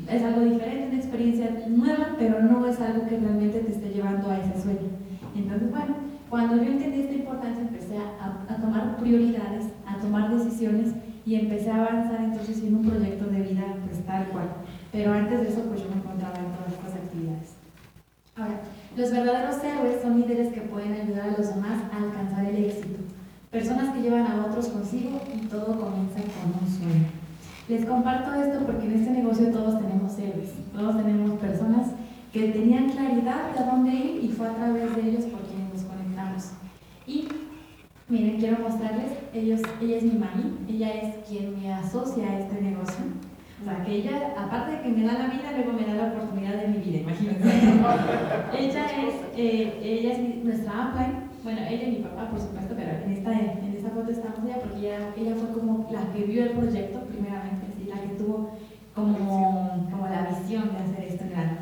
es 0.08 0.22
algo 0.22 0.40
diferente, 0.40 0.88
una 0.88 0.96
experiencia 0.96 1.50
nueva, 1.68 2.16
pero 2.18 2.42
no 2.42 2.66
es 2.66 2.80
algo 2.80 3.06
que 3.06 3.18
realmente 3.18 3.60
te 3.60 3.72
esté 3.72 3.90
llevando 3.90 4.30
a 4.30 4.38
ese 4.38 4.62
sueño. 4.62 4.88
Entonces, 5.36 5.70
bueno, 5.70 5.94
cuando 6.28 6.56
yo 6.56 6.70
entendí 6.70 7.00
esta 7.00 7.14
importancia 7.14 7.62
empecé 7.62 7.96
a, 7.98 8.52
a 8.52 8.56
tomar 8.56 8.96
prioridades, 8.96 9.66
a 9.86 9.98
tomar 9.98 10.34
decisiones 10.34 10.94
y 11.26 11.34
empecé 11.34 11.70
a 11.70 11.84
avanzar 11.84 12.24
entonces 12.24 12.62
en 12.64 12.76
un 12.76 12.88
proyecto 12.88 13.26
de 13.26 13.42
vida 13.42 13.76
pues 13.84 14.04
tal 14.06 14.26
cual. 14.28 14.46
Pero 14.90 15.12
antes 15.12 15.40
de 15.40 15.48
eso 15.48 15.62
pues 15.68 15.82
yo 15.82 15.90
me 15.90 15.96
encontraba 15.96 16.34
en 16.38 16.52
todas 16.56 16.72
estas 16.72 16.94
actividades. 16.94 17.59
Los 19.00 19.12
verdaderos 19.12 19.64
héroes 19.64 20.02
son 20.02 20.20
líderes 20.20 20.52
que 20.52 20.60
pueden 20.60 20.92
ayudar 20.92 21.30
a 21.30 21.38
los 21.38 21.54
demás 21.54 21.80
a 21.90 22.04
alcanzar 22.04 22.44
el 22.44 22.66
éxito. 22.66 22.98
Personas 23.50 23.94
que 23.94 24.02
llevan 24.02 24.26
a 24.26 24.44
otros 24.44 24.66
consigo 24.68 25.22
y 25.34 25.46
todo 25.46 25.80
comienza 25.80 26.20
con 26.20 26.52
un 26.60 26.68
sueño. 26.68 27.06
Les 27.66 27.86
comparto 27.86 28.34
esto 28.34 28.58
porque 28.66 28.84
en 28.88 29.00
este 29.00 29.12
negocio 29.12 29.50
todos 29.52 29.78
tenemos 29.80 30.18
héroes, 30.18 30.50
todos 30.74 30.98
tenemos 30.98 31.38
personas 31.38 31.92
que 32.30 32.48
tenían 32.48 32.90
claridad 32.90 33.52
de 33.54 33.60
a 33.60 33.70
dónde 33.70 33.90
ir 33.90 34.22
y 34.22 34.28
fue 34.28 34.48
a 34.48 34.54
través 34.54 34.94
de 34.94 35.08
ellos 35.08 35.24
por 35.24 35.40
quienes 35.44 35.72
nos 35.72 35.82
conectamos. 35.84 36.50
Y 37.06 37.26
miren, 38.06 38.38
quiero 38.38 38.58
mostrarles, 38.58 39.12
ellos, 39.32 39.62
ella 39.80 39.96
es 39.96 40.02
mi 40.02 40.18
mami, 40.18 40.58
ella 40.68 40.92
es 40.92 41.26
quien 41.26 41.58
me 41.58 41.72
asocia 41.72 42.28
a 42.28 42.40
este 42.40 42.60
negocio. 42.60 43.04
O 43.60 43.64
sea, 43.64 43.84
que 43.84 43.92
ella, 43.92 44.34
aparte 44.38 44.72
de 44.72 44.82
que 44.82 44.88
me 44.88 45.04
da 45.04 45.12
la 45.12 45.26
vida, 45.26 45.52
luego 45.54 45.72
me 45.72 45.84
da 45.84 45.94
la 45.94 46.12
oportunidad 46.12 46.54
de 46.54 46.68
mi 46.68 46.78
vida, 46.78 47.00
imagínense. 47.00 47.44
ella 48.58 48.86
es, 48.86 49.14
eh, 49.36 49.80
ella 49.82 50.12
es 50.12 50.44
nuestra 50.44 50.72
upline, 50.72 51.30
bueno, 51.44 51.60
ella 51.68 51.88
y 51.88 51.90
mi 51.90 51.98
papá, 51.98 52.30
por 52.30 52.40
supuesto, 52.40 52.74
pero 52.74 52.90
en 53.04 53.12
esta, 53.12 53.32
en 53.32 53.74
esta 53.76 53.90
foto 53.90 54.10
estamos 54.10 54.44
ella 54.44 54.60
porque 54.60 54.78
ella, 54.78 55.14
ella 55.16 55.34
fue 55.36 55.52
como 55.52 55.88
la 55.92 56.10
que 56.12 56.24
vio 56.24 56.44
el 56.44 56.50
proyecto 56.50 57.00
primeramente, 57.04 57.66
¿sí? 57.76 57.88
la 57.88 58.00
que 58.00 58.14
tuvo 58.16 58.50
como, 58.94 59.88
como 59.90 60.08
la 60.08 60.28
visión 60.28 60.70
de 60.72 60.78
hacer 60.78 61.04
esto 61.04 61.24
en 61.24 61.30
grande. 61.30 61.56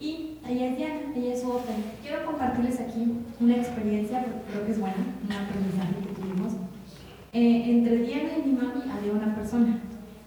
Y 0.00 0.38
ella 0.48 0.66
es 0.66 0.76
Diana, 0.76 1.00
ella 1.14 1.34
es 1.34 1.40
su 1.42 1.48
upline. 1.48 1.84
Quiero 2.02 2.24
compartirles 2.24 2.80
aquí 2.80 3.18
una 3.40 3.56
experiencia, 3.56 4.24
porque 4.24 4.40
creo 4.50 4.66
que 4.66 4.72
es 4.72 4.80
buena, 4.80 4.96
un 4.96 5.32
aprendizaje 5.32 5.94
que 6.00 6.20
tuvimos. 6.20 6.52
Eh, 7.32 7.70
entre 7.70 7.98
Diana 7.98 8.30
y 8.38 8.48
mi 8.48 8.56
mami 8.56 8.82
había 8.90 9.12
una 9.12 9.34
persona 9.34 9.80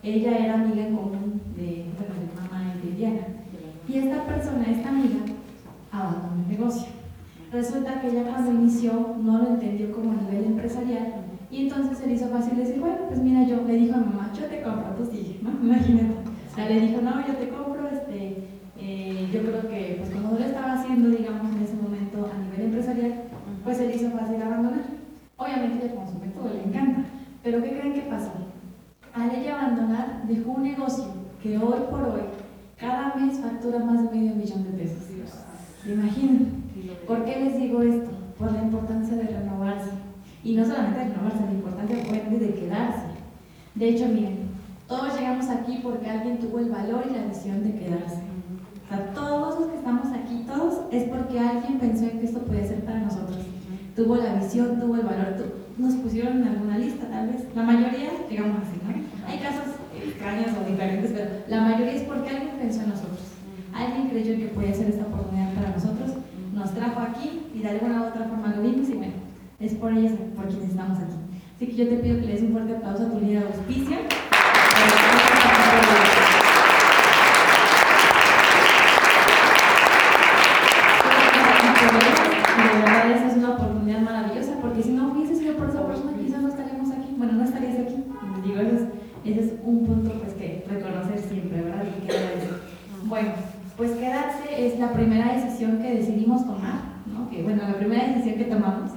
ella 0.04 0.38
era 0.38 0.54
amiga 0.56 0.88
en 0.88 0.96
común 0.96 1.42
de, 1.56 1.86
bueno, 1.98 2.14
de 2.16 2.42
mamá 2.42 2.74
de 2.84 2.92
Diana. 2.92 3.28
Y 3.88 3.98
esta 3.98 4.24
persona, 4.26 4.66
esta 4.70 4.90
amiga, 4.90 5.20
abandonó 5.92 6.44
el 6.44 6.48
negocio. 6.50 6.88
Resulta 7.52 8.02
que 8.02 8.10
ella 8.10 8.24
cuando 8.24 8.52
inició 8.52 9.16
no 9.22 9.38
lo 9.38 9.48
entendió 9.48 9.92
como 9.92 10.12
a 10.12 10.16
nivel 10.16 10.46
empresarial 10.46 11.14
y 11.50 11.64
entonces 11.64 11.98
se 11.98 12.08
le 12.08 12.14
hizo 12.14 12.28
fácil 12.28 12.58
decir, 12.58 12.80
bueno, 12.80 12.98
pues 13.08 13.22
mira, 13.22 13.44
yo 13.44 13.64
le 13.66 13.74
dijo 13.74 13.96
a 13.96 14.00
mamá, 14.00 14.32
yo 14.38 14.46
te 14.48 14.62
compro, 14.62 14.96
tú 14.98 15.06
sigue, 15.06 15.40
¿no? 15.42 15.52
Imagínate. 15.64 16.14
O 16.52 16.56
sea, 16.56 16.68
le 16.68 16.82
dijo, 16.82 17.02
no, 17.02 17.26
yo 17.26 17.34
te 17.36 17.50
compro, 17.50 17.88
este, 17.88 18.48
eh, 18.78 19.30
yo 19.32 19.42
creo 19.42 19.62
que, 19.70 19.96
pues 20.00 20.10
como 20.10 20.32
no 20.32 20.40
lo 20.40 20.46
estaba 20.46 20.74
haciendo, 20.74 21.10
digamos, 21.10 21.56
en 21.56 21.64
ese 21.64 21.76
momento 21.76 22.30
a 22.30 22.38
nivel 22.44 22.66
empresarial, 22.66 23.14
pues 23.64 23.78
se 23.78 23.88
le 23.88 23.96
hizo 23.96 24.12
fácil 24.12 24.42
abandonar. 24.42 24.84
Obviamente 25.38 25.86
ella 25.86 25.96
como 25.96 26.12
su 26.12 26.20
método 26.20 26.50
le 26.54 26.64
encanta, 26.64 27.06
pero 27.44 27.64
¿qué 27.64 27.70
creen 27.70 27.94
que 27.94 28.02
pasó? 28.02 28.32
Al 29.22 29.36
ella 29.36 29.60
abandonar, 29.60 30.24
dejó 30.28 30.52
un 30.52 30.64
negocio 30.64 31.06
que 31.42 31.58
hoy 31.58 31.80
por 31.90 32.02
hoy, 32.02 32.22
cada 32.80 33.16
mes 33.16 33.40
factura 33.40 33.80
más 33.80 34.04
de 34.04 34.18
medio 34.18 34.36
millón 34.36 34.64
de 34.64 34.72
pesos. 34.72 35.04
¿Se 35.84 35.94
imaginan? 35.94 36.64
¿Por 37.08 37.26
qué 37.26 37.40
les 37.40 37.58
digo 37.58 37.82
esto? 37.82 38.12
Por 38.38 38.52
la 38.52 38.62
importancia 38.62 39.16
de 39.16 39.24
renovarse. 39.24 39.92
Y 40.44 40.56
no 40.56 40.66
solamente 40.66 41.00
de 41.00 41.06
renovarse, 41.06 41.46
la 41.46 41.52
importancia 41.52 41.98
obviamente 41.98 42.46
de 42.46 42.54
quedarse. 42.54 43.06
De 43.76 43.90
hecho, 43.90 44.08
miren, 44.08 44.50
todos 44.88 45.18
llegamos 45.18 45.48
aquí 45.50 45.80
porque 45.82 46.10
alguien 46.10 46.40
tuvo 46.40 46.60
el 46.60 46.70
valor 46.70 47.04
y 47.10 47.14
la 47.14 47.26
visión 47.26 47.64
de 47.64 47.74
quedarse. 47.74 48.22
O 48.86 48.90
sea, 48.90 49.14
todos 49.14 49.60
los 49.60 49.70
que 49.70 49.78
estamos 49.78 50.08
aquí, 50.08 50.46
todos, 50.48 50.82
es 50.92 51.04
porque 51.10 51.40
alguien 51.40 51.80
pensó 51.80 52.06
en 52.06 52.20
que 52.20 52.26
esto 52.26 52.40
podía 52.40 52.66
ser 52.66 52.86
para 52.86 53.00
nosotros. 53.00 53.38
Tuvo 53.96 54.16
la 54.16 54.36
visión, 54.36 54.80
tuvo 54.80 54.96
el 54.96 55.02
valor, 55.02 55.36
nos 55.78 55.96
pusieron 55.96 56.38
en 56.38 56.48
alguna 56.48 56.78
lista, 56.78 57.08
tal 57.08 57.28
vez. 57.28 57.44
La 57.56 57.64
mayoría, 57.64 58.12
digamos 58.30 58.58
así, 58.62 58.77
o 60.28 60.70
diferentes, 60.70 61.12
pero 61.14 61.30
la 61.48 61.62
mayoría 61.62 61.94
es 61.94 62.02
porque 62.02 62.30
alguien 62.30 62.58
pensó 62.60 62.82
en 62.82 62.90
nosotros. 62.90 63.20
Alguien 63.74 64.10
creyó 64.10 64.36
que 64.36 64.54
podía 64.54 64.74
ser 64.74 64.90
esta 64.90 65.06
oportunidad 65.06 65.54
para 65.54 65.70
nosotros, 65.70 66.12
nos 66.54 66.74
trajo 66.74 67.00
aquí 67.00 67.44
y 67.54 67.60
de 67.60 67.70
alguna 67.70 68.02
u 68.02 68.08
otra 68.08 68.26
forma 68.26 68.54
lo 68.56 68.62
vimos 68.62 68.90
y 68.90 68.94
bueno, 68.94 69.14
es 69.60 69.74
por 69.76 69.94
ellos 69.94 70.12
por 70.36 70.48
quienes 70.48 70.72
estamos 70.72 70.98
aquí. 71.00 71.16
Así 71.56 71.68
que 71.68 71.76
yo 71.76 71.88
te 71.88 71.96
pido 71.98 72.20
que 72.20 72.26
le 72.26 72.34
des 72.34 72.42
un 72.42 72.52
fuerte 72.52 72.76
aplauso 72.76 73.04
a 73.04 73.10
tu 73.10 73.20
líder 73.22 73.44
de 73.44 73.48
auspicio. 73.48 73.98
de 82.58 82.80
verdad 82.80 83.12
esa 83.12 83.28
es 83.28 83.38
una 83.38 83.52
oportunidad 83.52 84.02
maravillosa, 84.02 84.60
porque 84.62 84.84
si 84.84 84.90
no 84.92 85.12
hubiese 85.12 85.36
sido 85.36 85.56
por 85.56 85.70
esa 85.70 85.88
persona, 85.88 86.12
quizás 86.20 86.42
no 86.42 86.50
estaríamos 86.50 86.92
aquí. 86.92 87.16
Bueno, 87.18 87.34
no 87.34 87.44
estarías 87.46 87.80
aquí. 87.80 88.04
Digo, 88.44 88.60
ese 88.60 88.76
es, 88.76 88.82
ese 89.26 89.40
es 89.46 89.54
un 89.64 89.86
punto 89.86 90.12
pues, 90.24 90.34
que 90.34 90.66
reconocer 90.68 91.20
siempre, 91.20 91.62
¿verdad? 91.62 91.84
Y 91.84 92.08
que 92.08 92.14
bueno, 93.06 93.30
pues 93.76 93.92
quedarse 93.92 94.68
es 94.68 94.80
la 94.80 94.92
primera 94.92 95.34
decisión 95.34 95.80
que 95.82 95.96
decidimos 95.96 96.46
tomar, 96.46 96.82
¿no? 97.06 97.30
Que, 97.30 97.44
bueno, 97.44 97.64
la 97.68 97.76
primera 97.76 98.08
decisión 98.08 98.38
que 98.38 98.46
tomamos, 98.46 98.92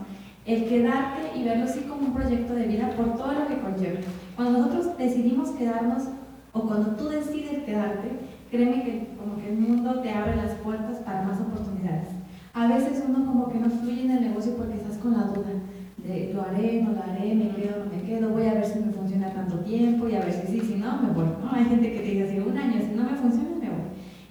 el 0.47 0.65
quedarte 0.65 1.39
y 1.39 1.45
verlo 1.45 1.65
así 1.65 1.81
como 2.01 2.09
un 2.09 2.15
proyecto 2.15 2.55
de 2.55 2.67
vida 2.67 2.91
por 2.97 3.17
todo 3.17 3.33
lo 3.33 3.47
que 3.47 3.61
conlleva. 3.61 4.01
Cuando 4.37 4.59
nosotros 4.59 4.97
decidimos 4.97 5.51
quedarnos, 5.51 6.05
o 6.53 6.63
cuando 6.63 6.97
tú 6.97 7.09
decides 7.09 7.63
quedarte, 7.65 8.09
créeme 8.51 8.83
que 8.83 9.09
como 9.19 9.37
que 9.37 9.51
el 9.51 9.59
mundo 9.59 10.01
te 10.01 10.11
abre 10.11 10.37
las 10.37 10.55
puertas 10.55 10.97
para 10.99 11.23
más 11.23 11.41
oportunidades. 11.41 12.09
A 12.55 12.67
veces 12.67 13.05
uno 13.07 13.25
como 13.25 13.51
que 13.51 13.59
no 13.59 13.71
fluye 13.71 14.03
en 14.03 14.11
el 14.11 14.23
negocio 14.23 14.57
porque 14.57 14.77
estás 14.77 14.99
con 14.99 15.13
la 15.13 15.25
duda 15.25 15.51
de 15.99 16.33
lo 16.35 16.43
haré, 16.43 16.83
no 16.83 16.93
lo 16.93 17.03
haré, 17.03 17.35
me 17.35 17.51
quedo, 17.51 17.85
no 17.85 17.91
me 17.95 18.03
quedo, 18.03 18.31
voy 18.31 18.47
a 18.47 18.55
ver 18.55 18.65
si 18.65 18.81
me 18.81 18.93
funciona 18.93 19.33
tanto 19.33 19.59
tiempo 19.61 20.09
y 20.09 20.15
a 20.15 20.21
ver 20.21 20.33
si 20.33 20.47
sí, 20.53 20.61
si 20.61 20.75
no, 20.77 21.01
me 21.03 21.13
voy. 21.13 21.27
¿no? 21.27 21.53
Hay 21.53 21.67
gente 21.67 21.93
que 21.93 21.99
te 21.99 22.05
dice 22.05 22.25
así 22.25 22.39
un 22.39 22.57
año, 22.57 22.81
si 22.81 22.97
no 22.97 23.05
me 23.05 23.17
funciona, 23.17 23.51
me 23.61 23.69
voy. 23.69 23.81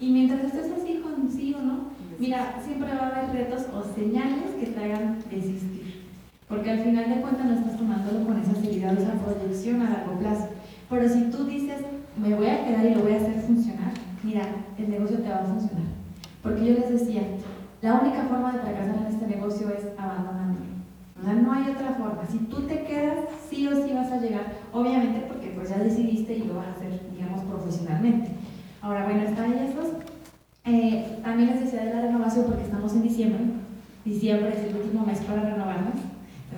Y 0.01 0.11
mientras 0.11 0.43
estés 0.43 0.71
así 0.71 1.01
con 1.01 1.29
sí 1.31 1.55
o 1.57 1.61
no, 1.61 1.79
mira, 2.17 2.55
siempre 2.65 2.89
va 2.89 3.05
a 3.05 3.19
haber 3.19 3.31
retos 3.31 3.67
o 3.73 3.83
señales 3.95 4.49
que 4.59 4.65
te 4.65 4.83
hagan 4.83 5.19
desistir. 5.29 5.79
Porque 6.49 6.68
al 6.79 6.85
final 6.85 7.09
de 7.09 7.21
cuentas 7.21 7.45
no 7.45 7.53
estás 7.53 7.77
tomándolo 7.77 8.25
con 8.25 8.39
esa 8.39 8.55
seriedad, 8.55 8.97
esa 8.97 9.13
proyección 9.13 9.81
a 9.81 9.89
largo 9.89 10.13
plazo. 10.19 10.47
Pero 10.89 11.09
si 11.09 11.23
tú 11.25 11.45
dices, 11.45 11.81
me 12.17 12.33
voy 12.35 12.47
a 12.47 12.65
quedar 12.65 12.85
y 12.85 12.95
lo 12.95 13.01
voy 13.01 13.13
a 13.13 13.17
hacer 13.17 13.41
funcionar, 13.41 13.91
mira, 14.23 14.43
el 14.77 14.89
negocio 14.89 15.17
te 15.19 15.29
va 15.29 15.39
a 15.39 15.45
funcionar. 15.45 15.87
Porque 16.41 16.65
yo 16.65 16.73
les 16.75 16.89
decía, 16.89 17.21
la 17.81 17.95
única 17.95 18.23
forma 18.23 18.53
de 18.53 18.59
fracasar 18.59 18.95
en 18.95 19.13
este 19.13 19.27
negocio 19.27 19.69
es 19.69 19.87
abandonándolo. 19.97 20.69
O 21.19 21.23
sea, 21.23 21.33
no 21.33 21.51
hay 21.51 21.63
otra 21.69 21.95
forma. 21.95 22.25
Si 22.31 22.37
tú 22.37 22.61
te 22.61 22.83
quedas, 22.83 23.17
sí 23.49 23.67
o 23.67 23.75
sí 23.75 23.91
vas 23.93 24.11
a 24.11 24.21
llegar, 24.21 24.53
obviamente 24.71 25.25
porque 25.27 25.49
pues 25.49 25.69
ya 25.69 25.79
decidiste 25.79 26.37
y 26.37 26.45
lo 26.45 26.55
vas 26.55 26.67
a 26.67 26.71
hacer, 26.71 26.97
digamos, 27.13 27.41
profesionalmente. 27.41 28.29
Ahora, 28.81 29.03
bueno, 29.03 29.23
están 29.23 29.51
esos. 29.53 29.87
Eh, 30.63 31.19
también 31.23 31.49
les 31.49 31.65
decía 31.65 31.83
de 31.83 31.93
la 31.93 32.01
renovación 32.03 32.45
porque 32.45 32.63
estamos 32.63 32.93
en 32.93 33.03
diciembre. 33.03 33.41
Diciembre 34.05 34.53
es 34.55 34.69
el 34.69 34.77
último 34.77 35.05
mes 35.05 35.19
para 35.19 35.41
renovarnos. 35.41 36.08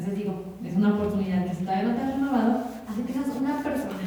Entonces 0.01 0.25
digo, 0.25 0.33
es 0.65 0.75
una 0.75 0.95
oportunidad 0.95 1.45
que 1.45 1.53
si 1.53 1.63
todavía 1.63 1.89
no 1.89 1.95
te 1.95 2.01
has 2.01 2.15
renovado, 2.15 2.63
así 2.89 3.01
tengas 3.03 3.37
una 3.37 3.61
persona 3.61 4.01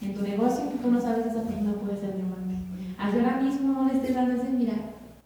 en 0.00 0.14
tu 0.14 0.22
negocio 0.22 0.70
que 0.72 0.78
tú 0.78 0.90
no 0.90 0.98
sabes 0.98 1.26
esa 1.26 1.42
persona 1.42 1.74
puede 1.84 2.00
ser 2.00 2.16
diamante. 2.16 2.56
Así 2.96 3.18
ahora 3.18 3.42
mismo 3.42 3.74
no 3.74 3.84
le 3.84 3.92
estés 3.92 4.14
dando 4.14 4.42
mira, 4.56 4.72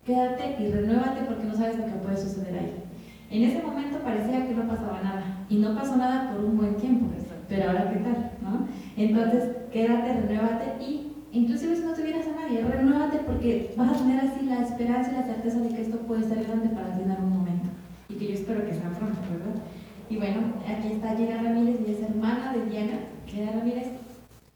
quédate 0.05 0.57
y 0.59 0.73
renuévate 0.73 1.23
porque 1.23 1.47
no 1.47 1.55
sabes 1.55 1.79
lo 1.79 1.85
que 1.87 2.03
puede 2.03 2.17
suceder 2.17 2.59
ahí. 2.59 2.83
En 3.31 3.43
ese 3.45 3.63
momento 3.63 3.99
parecía 4.03 4.45
que 4.45 4.57
no 4.57 4.67
pasaba 4.67 5.01
nada 5.05 5.23
y 5.49 5.59
no 5.59 5.73
pasó 5.77 5.95
nada 5.97 6.33
por 6.33 6.45
un 6.45 6.57
buen 6.57 6.75
tiempo, 6.75 7.07
pero 7.49 7.71
ahora 7.71 7.93
qué 7.93 8.01
tal, 8.01 8.33
¿no? 8.43 8.67
Entonces, 8.97 9.55
quédate, 9.71 10.15
renuévate 10.15 10.83
y 10.83 11.13
inclusive 11.31 11.77
si 11.77 11.83
no 11.85 11.93
tuvieras 11.93 12.27
a 12.27 12.43
nadie, 12.43 12.65
renuévate 12.65 13.19
porque 13.19 13.73
vas 13.77 13.93
a 13.93 14.03
tener 14.03 14.19
así 14.19 14.47
la 14.47 14.63
esperanza 14.63 15.13
y 15.13 15.15
la 15.15 15.33
certeza 15.33 15.61
de 15.61 15.69
que 15.69 15.83
esto 15.83 15.99
puede 15.99 16.25
ser 16.25 16.43
grande 16.43 16.71
para 16.71 16.93
ti 16.97 17.03
en 17.05 17.11
algún 17.13 17.39
momento 17.39 17.69
y 18.09 18.15
que 18.15 18.27
yo 18.27 18.35
espero 18.35 18.67
que 18.67 18.75
sea 18.75 18.91
pronto, 18.91 19.21
¿verdad? 19.31 19.63
Y 20.11 20.17
bueno, 20.17 20.41
aquí 20.67 20.93
está 20.93 21.17
Gina 21.17 21.43
Ramírez, 21.43 21.81
ella 21.81 21.99
es 21.99 22.03
hermana 22.03 22.53
de 22.53 22.65
Diana. 22.67 22.99
Gina 23.27 23.53
Ramírez, 23.53 23.89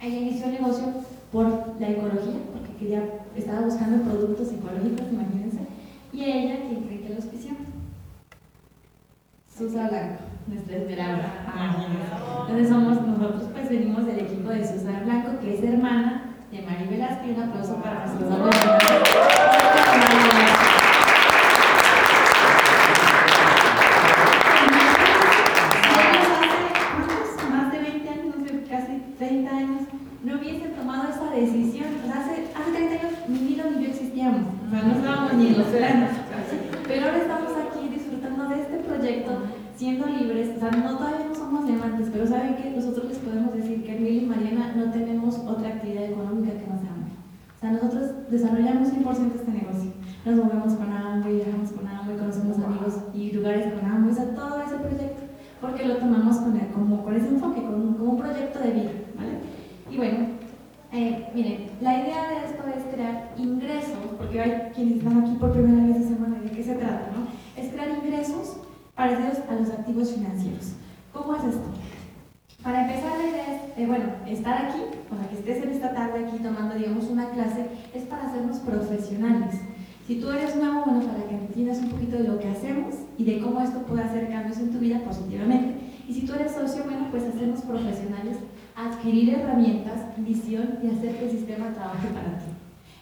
ella 0.01 0.17
inició 0.17 0.47
el 0.47 0.53
negocio 0.53 0.87
por 1.31 1.75
la 1.79 1.91
ecología, 1.91 2.41
porque 2.53 2.77
quería, 2.79 3.05
estaba 3.37 3.61
buscando 3.61 4.03
productos 4.03 4.53
ecológicos, 4.53 5.13
imagínense, 5.13 5.59
¿Y 6.13 6.25
ella 6.25 6.57
quién 6.69 6.83
cree 6.83 7.01
que 7.01 7.09
lo 7.09 7.15
auspició? 7.17 7.53
Susa 9.57 9.89
Blanco, 9.89 10.25
nuestra 10.47 10.77
esmeralda. 10.77 11.33
Entonces 12.43 12.69
somos 12.69 13.01
nosotros, 13.07 13.45
pues 13.53 13.71
venimos 13.71 14.05
del 14.05 14.19
equipo 14.19 14.51
de 14.51 14.67
Susa 14.67 15.01
Blanco, 15.05 15.41
que 15.41 15.55
es 15.55 15.65
hermana 15.65 16.35
de 16.51 16.61
Mari 16.63 16.87
Velázquez. 16.91 17.37
Un 17.37 17.43
aplauso 17.45 17.77
para 17.77 18.07
Susa 18.07 18.37
Blanco. 18.37 19.32
Siendo 39.77 40.07
libres. 40.07 40.57
O 40.57 40.61
sea, 40.61 40.71
no 40.71 40.97
todavía 40.97 41.27
no 41.29 41.35
somos 41.35 41.67
diamantes, 41.67 42.09
pero 42.13 42.27
saben 42.27 42.57
que 42.57 42.71
nosotros 42.71 43.09
les 43.09 43.19
podemos 43.19 43.55
decir 43.55 43.85
que 43.85 43.99
Miguel 43.99 44.23
y 44.25 44.27
Mariana 44.27 44.75
no 44.77 44.91
tenemos 44.91 45.39
otra 45.39 45.69
actividad 45.69 46.05
económica 46.05 46.53
que 46.53 46.67
nos 46.67 46.81
ame. 46.81 47.13
O 47.57 47.61
sea, 47.61 47.73
nosotros 47.73 48.31
desarrollamos 48.31 48.89
100% 48.89 49.35
este 49.35 49.51
negocio. 49.51 49.93
Nos 50.25 50.37
movemos 50.37 50.75
con 50.75 50.93
Amway, 50.93 51.37
viajamos 51.37 51.73
con 51.73 51.87
Amway, 51.87 52.17
conocemos 52.17 52.59
amigos 52.59 52.95
y 53.15 53.33
lugares 53.33 53.73
con 53.73 53.85
Amway, 53.85 54.13
o 54.13 54.15
sea, 54.15 54.35
todo 54.35 54.61
ese 54.63 54.77
proyecto, 54.77 55.23
porque 55.61 55.87
lo 55.87 55.97
tomamos 55.97 56.37
con, 56.37 56.59
como, 56.59 57.05
con 57.05 57.15
ese 57.15 57.29
enfoque, 57.29 57.63
como, 57.63 57.97
como 57.97 58.13
un 58.13 58.19
proyecto 58.19 58.59
de 58.59 58.71
vida, 58.71 58.91
¿vale? 59.17 59.39
Y 59.91 59.97
bueno, 59.97 60.27
eh, 60.93 61.31
miren, 61.35 61.71
la 61.81 62.03
idea 62.03 62.29
de 62.29 62.37
esto 62.45 62.63
es 62.69 62.95
crear 62.95 63.33
ingresos, 63.39 63.99
porque 64.19 64.41
hay 64.41 64.71
quienes 64.75 64.99
están 64.99 65.23
aquí 65.23 65.37
por 65.41 65.53
primera 65.53 65.87
vez 65.87 65.97
esta 65.97 66.15
semana, 66.15 66.41
¿de 66.41 66.51
qué 66.51 66.63
se 66.63 66.75
trata? 66.75 67.11
No? 67.17 67.61
Es 67.61 67.73
crear 67.73 67.89
ingresos 67.89 68.59
parecidos 68.95 69.39
a 69.49 69.55
los 69.55 69.71
activos 69.71 70.13
financieros. 70.13 70.73
¿Cómo 71.13 71.35
es 71.37 71.45
esto? 71.45 71.65
Para 72.63 72.83
empezar, 72.83 73.19
la 73.19 73.29
idea 73.29 73.55
es, 73.55 73.79
eh, 73.79 73.87
bueno, 73.87 74.05
estar 74.43 74.67
aquí, 74.67 74.83
para 75.09 75.29
que 75.29 75.37
estés 75.37 75.63
en 75.63 75.71
esta 75.71 75.95
tarde 75.95 76.27
aquí 76.27 76.39
tomando, 76.39 76.75
digamos, 76.75 77.05
una 77.09 77.31
clase, 77.31 77.67
es 77.95 78.03
para 78.07 78.27
hacernos 78.27 78.59
profesionales. 78.59 79.55
Si 80.05 80.17
tú 80.17 80.31
eres 80.31 80.57
nuevo, 80.57 80.83
bueno, 80.85 81.01
para 81.07 81.23
que 81.29 81.37
entiendas 81.37 81.79
un 81.79 81.91
poquito 81.91 82.17
de 82.17 82.25
lo 82.25 82.41
que 82.41 82.49
hacemos 82.49 82.97
y 83.17 83.25
de 83.25 83.41
cómo 83.41 83.61
esto 83.61 83.79
puede 83.83 84.03
hacer 84.03 84.29
cambios 84.31 84.59
en 84.59 84.73
tu 84.73 84.81
vida 84.81 84.99
positivamente. 85.05 85.77
Y 86.09 86.15
si 86.15 86.27
tú 86.27 86.35
eres 86.35 86.51
socio, 86.51 86.83
bueno, 86.85 87.07
pues 87.13 87.23
hacernos 87.23 87.61
profesionales 87.61 88.39
adquirir 88.75 89.35
herramientas, 89.35 90.01
visión 90.17 90.79
y 90.83 90.89
hacer 90.89 91.17
que 91.19 91.25
el 91.27 91.31
sistema 91.31 91.73
trabaje 91.73 92.09
para 92.09 92.39
ti. 92.39 92.51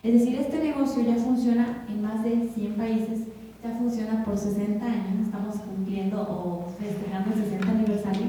Es 0.03 0.13
decir, 0.13 0.39
este 0.39 0.59
negocio 0.59 1.03
ya 1.03 1.15
funciona 1.15 1.87
en 1.89 2.03
más 2.03 2.23
de 2.23 2.51
100 2.55 2.75
países, 2.75 3.21
ya 3.65 3.71
funciona 3.79 4.25
por 4.25 4.37
60 4.37 4.85
años, 4.85 5.23
estamos 5.23 5.57
cumpliendo 5.57 6.21
o 6.21 6.67
festejando 6.79 7.33
el 7.33 7.45
60 7.45 7.71
aniversario. 7.71 8.27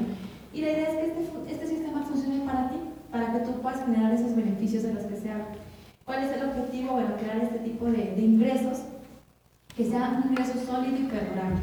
Y 0.54 0.62
la 0.62 0.70
idea 0.70 0.88
es 0.88 0.96
que 0.96 1.22
este, 1.22 1.52
este 1.52 1.66
sistema 1.66 2.02
funcione 2.04 2.44
para 2.46 2.70
ti, 2.70 2.76
para 3.12 3.32
que 3.32 3.40
tú 3.40 3.60
puedas 3.60 3.84
generar 3.84 4.12
esos 4.12 4.34
beneficios 4.34 4.82
de 4.82 4.94
los 4.94 5.04
que 5.04 5.16
se 5.16 5.30
habla. 5.30 5.46
¿Cuál 6.04 6.24
es 6.24 6.36
el 6.36 6.48
objetivo? 6.48 6.94
Bueno, 6.94 7.10
crear 7.20 7.36
este 7.36 7.58
tipo 7.58 7.84
de, 7.84 8.14
de 8.16 8.22
ingresos 8.22 8.78
que 9.76 9.84
sea 9.84 10.20
un 10.24 10.30
ingreso 10.30 10.58
sólido 10.66 10.96
y 10.98 11.04
perdurable. 11.04 11.60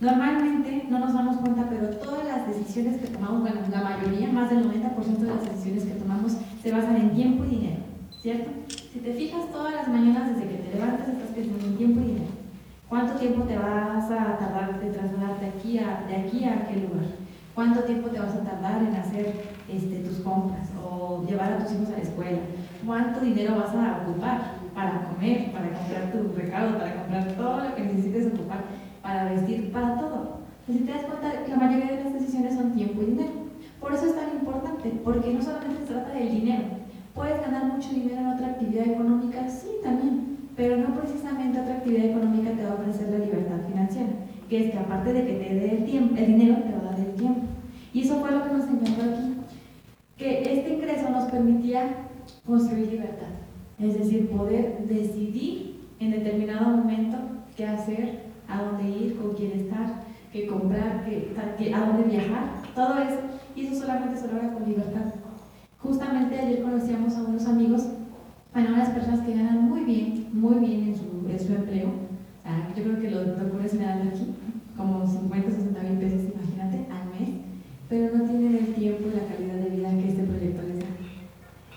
Normalmente 0.00 0.86
no 0.88 0.98
nos 0.98 1.12
damos 1.12 1.36
cuenta, 1.36 1.68
pero 1.68 1.90
todas 1.98 2.24
las 2.24 2.48
decisiones 2.48 3.00
que 3.00 3.08
tomamos, 3.08 3.42
bueno, 3.42 3.60
la 3.70 3.82
mayoría, 3.82 4.28
más 4.28 4.48
del 4.48 4.64
90% 4.64 5.18
de 5.18 5.28
las 5.28 5.44
decisiones 5.44 5.84
que 5.84 6.00
tomamos 6.00 6.32
se 6.62 6.72
basan 6.72 6.96
en 6.96 7.14
tiempo 7.14 7.44
y 7.44 7.48
dinero, 7.48 7.82
¿cierto? 8.18 8.50
Si 8.68 8.98
te 8.98 9.12
fijas 9.12 9.52
todas 9.52 9.74
las 9.74 9.88
mañanas 9.88 10.34
desde 10.34 10.48
que 10.48 10.62
te 10.62 10.74
levantas 10.74 11.08
estás 11.08 11.28
pensando 11.34 11.66
en 11.66 11.76
tiempo 11.76 12.00
y 12.00 12.04
dinero. 12.04 12.32
¿Cuánto 12.88 13.14
tiempo 13.18 13.42
te 13.44 13.56
vas 13.56 14.10
a 14.10 14.38
tardar 14.38 14.80
de 14.80 14.90
trasladarte 14.90 15.46
aquí 15.46 15.78
a, 15.78 16.04
de 16.08 16.16
aquí 16.16 16.44
a 16.44 16.54
aquel 16.54 16.82
lugar? 16.88 17.19
¿Cuánto 17.54 17.80
tiempo 17.80 18.08
te 18.08 18.20
vas 18.20 18.34
a 18.34 18.44
tardar 18.44 18.82
en 18.82 18.94
hacer 18.94 19.34
este, 19.68 19.96
tus 20.00 20.18
compras 20.20 20.68
o 20.82 21.24
llevar 21.26 21.52
a 21.52 21.58
tus 21.58 21.72
hijos 21.72 21.88
a 21.88 21.92
la 21.92 22.02
escuela? 22.02 22.38
¿Cuánto 22.86 23.20
dinero 23.20 23.56
vas 23.56 23.74
a 23.74 24.02
ocupar 24.02 24.54
para 24.74 25.04
comer, 25.04 25.52
para 25.52 25.70
comprar 25.72 26.12
tu 26.12 26.32
recado, 26.36 26.78
para 26.78 26.94
comprar 26.94 27.32
todo 27.32 27.64
lo 27.64 27.74
que 27.74 27.82
necesites 27.82 28.26
ocupar? 28.28 28.60
para 29.02 29.32
vestir, 29.32 29.72
para 29.72 29.98
todo. 29.98 30.40
si 30.66 30.78
te 30.80 30.92
das 30.92 31.04
cuenta, 31.04 31.32
la 31.48 31.56
mayoría 31.56 31.96
de 31.96 32.04
las 32.04 32.12
decisiones 32.14 32.54
son 32.54 32.72
tiempo 32.72 33.02
y 33.02 33.06
dinero. 33.06 33.32
Por 33.80 33.92
eso 33.92 34.06
es 34.06 34.14
tan 34.14 34.30
importante, 34.30 34.92
porque 35.02 35.32
no 35.34 35.42
solamente 35.42 35.86
se 35.86 35.92
trata 35.92 36.12
del 36.12 36.30
dinero. 36.30 36.64
Puedes 37.14 37.40
ganar 37.40 37.64
mucho 37.64 37.90
dinero 37.90 38.20
en 38.20 38.26
otra 38.28 38.46
actividad 38.48 38.86
económica, 38.86 39.48
sí, 39.48 39.68
también, 39.82 40.38
pero 40.54 40.76
no 40.76 40.94
precisamente 40.94 41.60
otra 41.60 41.76
actividad 41.76 42.04
económica 42.06 42.50
te 42.52 42.64
va 42.64 42.70
a 42.70 42.74
ofrecer 42.74 43.08
la 43.08 43.24
libertad 43.24 43.56
financiera, 43.66 44.10
que 44.50 44.66
es 44.66 44.72
que 44.72 44.78
aparte 44.78 45.12
de 45.12 45.26
que 45.26 45.32
te 45.34 45.54
dé 45.54 45.76
el, 45.76 45.84
tiempo, 45.84 46.16
el 46.16 46.26
dinero, 46.26 46.56
te 46.56 46.72
va 46.72 46.78
a 46.78 46.90
dar 46.90 47.00
el 47.00 47.14
tiempo. 47.14 47.42
Y 47.94 48.02
eso 48.02 48.16
fue 48.16 48.32
lo 48.32 48.42
que 48.42 48.52
nos 48.52 48.64
encantó 48.64 49.02
aquí, 49.02 49.34
que 50.18 50.42
este 50.42 50.74
ingreso 50.74 51.08
nos 51.08 51.30
permitía 51.30 52.08
construir 52.44 52.88
libertad, 52.88 53.28
es 53.78 53.96
decir, 53.96 54.28
poder 54.28 54.86
decidir 54.88 55.76
en 56.00 56.10
determinado 56.10 56.76
momento 56.76 57.16
qué 57.56 57.64
hacer, 57.64 58.30
a 58.48 58.62
dónde 58.62 58.90
ir, 58.90 59.16
con 59.16 59.34
quién 59.34 59.52
estar, 59.52 60.02
qué 60.32 60.48
comprar, 60.48 61.04
qué, 61.04 61.72
a 61.72 61.86
dónde 61.86 62.08
viajar, 62.08 62.50
todo 62.74 62.98
eso. 62.98 63.20
Y 63.54 63.66
eso 63.66 63.80
solamente 63.80 64.18
se 64.18 64.26
logra 64.26 64.52
con 64.52 64.68
libertad. 64.68 65.14
Justamente 65.78 66.38
ayer 66.38 66.62
conocíamos 66.62 67.14
a 67.16 67.22
unos 67.22 67.46
amigos, 67.46 67.86
bueno, 68.52 68.74
unas 68.74 68.90
personas 68.90 69.20
que 69.20 69.34
ganan 69.34 69.68
muy 69.68 69.84
bien, 69.84 70.28
muy 70.32 70.56
bien 70.56 70.88
en 70.88 70.96
su, 70.96 71.30
en 71.30 71.38
su 71.38 71.54
empleo. 71.54 72.09
Yo 72.76 72.82
creo 72.82 73.00
que 73.00 73.10
los 73.10 73.26
doctores 73.26 73.74
me 73.74 73.84
dan 73.84 74.08
aquí 74.08 74.34
como 74.76 75.06
50, 75.06 75.50
60 75.50 75.82
mil 75.82 75.98
pesos, 75.98 76.20
imagínate, 76.34 76.86
al 76.90 77.08
mes, 77.10 77.36
pero 77.88 78.16
no 78.16 78.24
tienen 78.24 78.56
el 78.56 78.74
tiempo 78.74 79.08
y 79.08 79.16
la 79.16 79.26
calidad 79.26 79.54
de 79.54 79.76
vida 79.76 79.90
que 79.90 80.08
este 80.08 80.22
proyecto 80.22 80.62
les 80.62 80.78
da. 80.78 80.86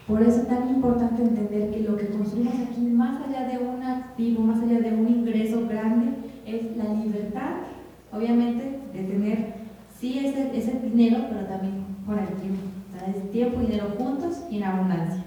Por 0.08 0.22
eso 0.22 0.42
es 0.42 0.48
tan 0.48 0.70
importante 0.70 1.22
entender 1.22 1.72
que 1.72 1.82
lo 1.82 1.98
que 1.98 2.08
construimos 2.08 2.56
aquí, 2.56 2.82
más 2.82 3.22
allá 3.22 3.48
de 3.48 3.58
un 3.58 3.84
activo, 3.84 4.44
más 4.44 4.62
allá 4.62 4.80
de 4.80 4.94
un 4.94 5.08
ingreso 5.08 5.68
grande, 5.68 6.12
es 6.46 6.78
la 6.78 6.94
libertad, 6.94 7.54
obviamente, 8.12 8.80
de 8.94 9.04
tener, 9.04 9.54
sí, 10.00 10.20
ese, 10.20 10.58
ese 10.58 10.80
dinero, 10.80 11.26
pero 11.30 11.46
también 11.46 11.84
con 12.06 12.20
el 12.20 12.28
tiempo. 12.28 12.62
Sea, 12.94 13.10
es 13.10 13.32
tiempo 13.32 13.62
y 13.62 13.66
dinero 13.66 13.94
juntos 13.98 14.44
y 14.50 14.58
en 14.58 14.64
abundancia. 14.64 15.24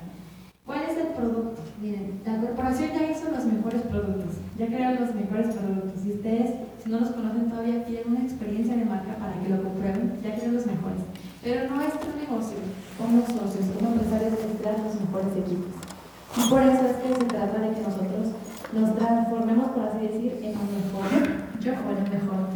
¿Cuál 0.64 0.82
es 0.88 0.96
el 0.96 1.08
producto? 1.08 1.62
Miren, 1.80 2.20
la 2.24 2.40
corporación 2.40 2.90
ya 2.90 3.10
hizo 3.10 3.30
los 3.30 3.44
mejores 3.44 3.82
productos, 3.82 4.36
ya 4.58 4.66
crearon 4.66 5.06
los 5.06 5.14
mejores 5.14 5.54
productos. 5.54 6.00
Si 6.02 6.10
ustedes, 6.12 6.50
si 6.82 6.90
no 6.90 7.00
los 7.00 7.10
conocen 7.10 7.50
todavía, 7.50 7.84
tienen 7.84 8.08
una 8.08 8.22
experiencia 8.22 8.76
de 8.76 8.84
marca 8.84 9.16
para 9.16 9.36
que 9.40 9.48
lo 9.48 9.62
comprueben, 9.62 10.16
ya 10.22 10.32
crearon 10.32 10.54
los 10.56 10.66
mejores. 10.66 11.02
Pero 11.42 11.70
nuestro 11.70 12.10
negocio, 12.16 12.58
como 12.96 13.20
socios, 13.26 13.68
como 13.76 13.92
empresarios, 13.92 14.32
es 14.32 14.60
crear 14.60 14.80
los 14.80 14.96
mejores 15.00 15.36
equipos. 15.36 15.72
Y 16.36 16.50
por 16.50 16.62
eso 16.62 16.82
es 16.88 16.96
que 17.00 17.08
se 17.20 17.26
trata 17.28 17.58
de 17.60 17.70
que 17.70 17.80
nosotros 17.80 18.34
nos 18.72 18.96
transformemos, 18.96 19.70
por 19.70 19.88
así 19.88 20.06
decir, 20.08 20.40
en 20.42 20.52
un 20.56 20.68
mejor 20.74 21.46
yo 21.60 21.72
o 21.72 21.90
en 21.92 22.04
un 22.04 22.10
mejor 22.10 22.48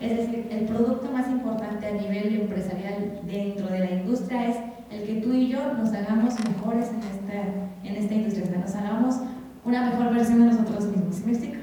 Es 0.00 0.16
decir, 0.16 0.48
el 0.50 0.64
producto 0.66 1.10
más 1.12 1.28
importante 1.28 1.86
a 1.86 1.92
nivel 1.92 2.42
empresarial 2.42 3.20
dentro 3.24 3.66
de 3.68 3.78
la 3.78 3.90
industria 3.92 4.48
es 4.48 4.56
el 4.90 5.06
que 5.06 5.20
tú 5.22 5.32
y 5.32 5.48
yo 5.48 5.72
nos 5.74 5.92
hagamos 5.92 6.34
mejores 6.44 6.88
en 6.90 6.98
esta, 6.98 7.88
en 7.88 7.96
esta 7.96 8.14
industria, 8.14 8.50
que 8.50 8.58
nos 8.58 8.74
hagamos 8.74 9.16
una 9.64 9.90
mejor 9.90 10.14
versión 10.14 10.40
de 10.40 10.46
nosotros 10.46 10.86
mismos, 10.86 11.16
¿sí 11.16 11.22
me 11.24 11.32
explico? 11.32 11.58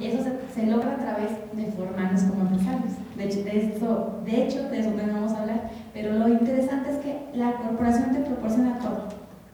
Y 0.00 0.06
eso 0.06 0.30
se, 0.54 0.66
logra 0.66 0.92
a 0.92 0.98
través 0.98 1.30
de 1.54 1.72
formarnos 1.72 2.22
como 2.22 2.42
empresarios. 2.42 2.92
De 3.16 3.24
hecho, 3.24 3.42
de, 3.42 3.74
eso, 3.74 4.20
de 4.24 4.44
hecho, 4.44 4.68
de 4.68 4.78
eso 4.78 4.92
vamos 4.94 5.32
a 5.32 5.40
hablar, 5.40 5.70
pero 5.92 6.12
lo 6.12 6.28
interesante 6.28 6.90
es 6.90 6.96
que 6.98 7.18
la 7.34 7.52
corporación 7.54 8.12
te 8.12 8.20
proporciona 8.20 8.78
todo. 8.78 9.08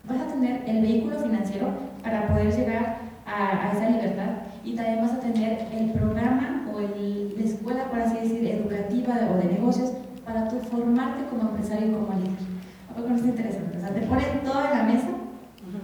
Vas 0.06 0.20
a 0.20 0.26
tener 0.26 0.68
el 0.68 0.82
vehículo 0.82 1.18
financiero 1.18 1.68
para 2.02 2.28
poder 2.28 2.54
llegar 2.54 2.98
a, 3.26 3.72
esa 3.72 3.88
libertad 3.88 4.42
y 4.62 4.74
también 4.74 5.00
vas 5.00 5.12
a 5.12 5.20
tener 5.20 5.66
el 5.72 5.92
programa 5.92 6.68
o 6.74 6.80
el, 6.80 7.34
la 7.38 7.44
escuela, 7.44 7.84
por 7.84 8.00
así 8.00 8.16
decir, 8.18 8.46
educativa 8.46 9.14
o 9.32 9.38
de 9.38 9.54
negocios 9.54 9.92
para 10.26 10.48
tu 10.48 10.58
formarte 10.58 11.24
como 11.30 11.50
empresario 11.50 11.88
y 11.88 11.92
como 11.92 12.12
líder. 12.12 12.54
Algo 12.94 13.08
que 13.08 13.14
es 13.14 13.24
interesante. 13.24 13.78
O 13.78 13.80
sea, 13.80 13.94
te 13.94 14.02
ponen 14.02 14.40
todo 14.44 14.62
en 14.64 14.78
la 14.78 14.84
mesa 14.84 15.08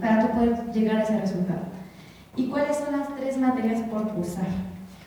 para 0.01 0.21
tú 0.21 0.33
poder 0.33 0.73
llegar 0.73 0.97
a 0.97 1.03
ese 1.03 1.19
resultado. 1.19 1.70
¿Y 2.37 2.47
cuáles 2.47 2.77
son 2.77 2.99
las 2.99 3.15
tres 3.17 3.39
materias 3.39 3.81
por 3.91 4.09
cursar? 4.09 4.47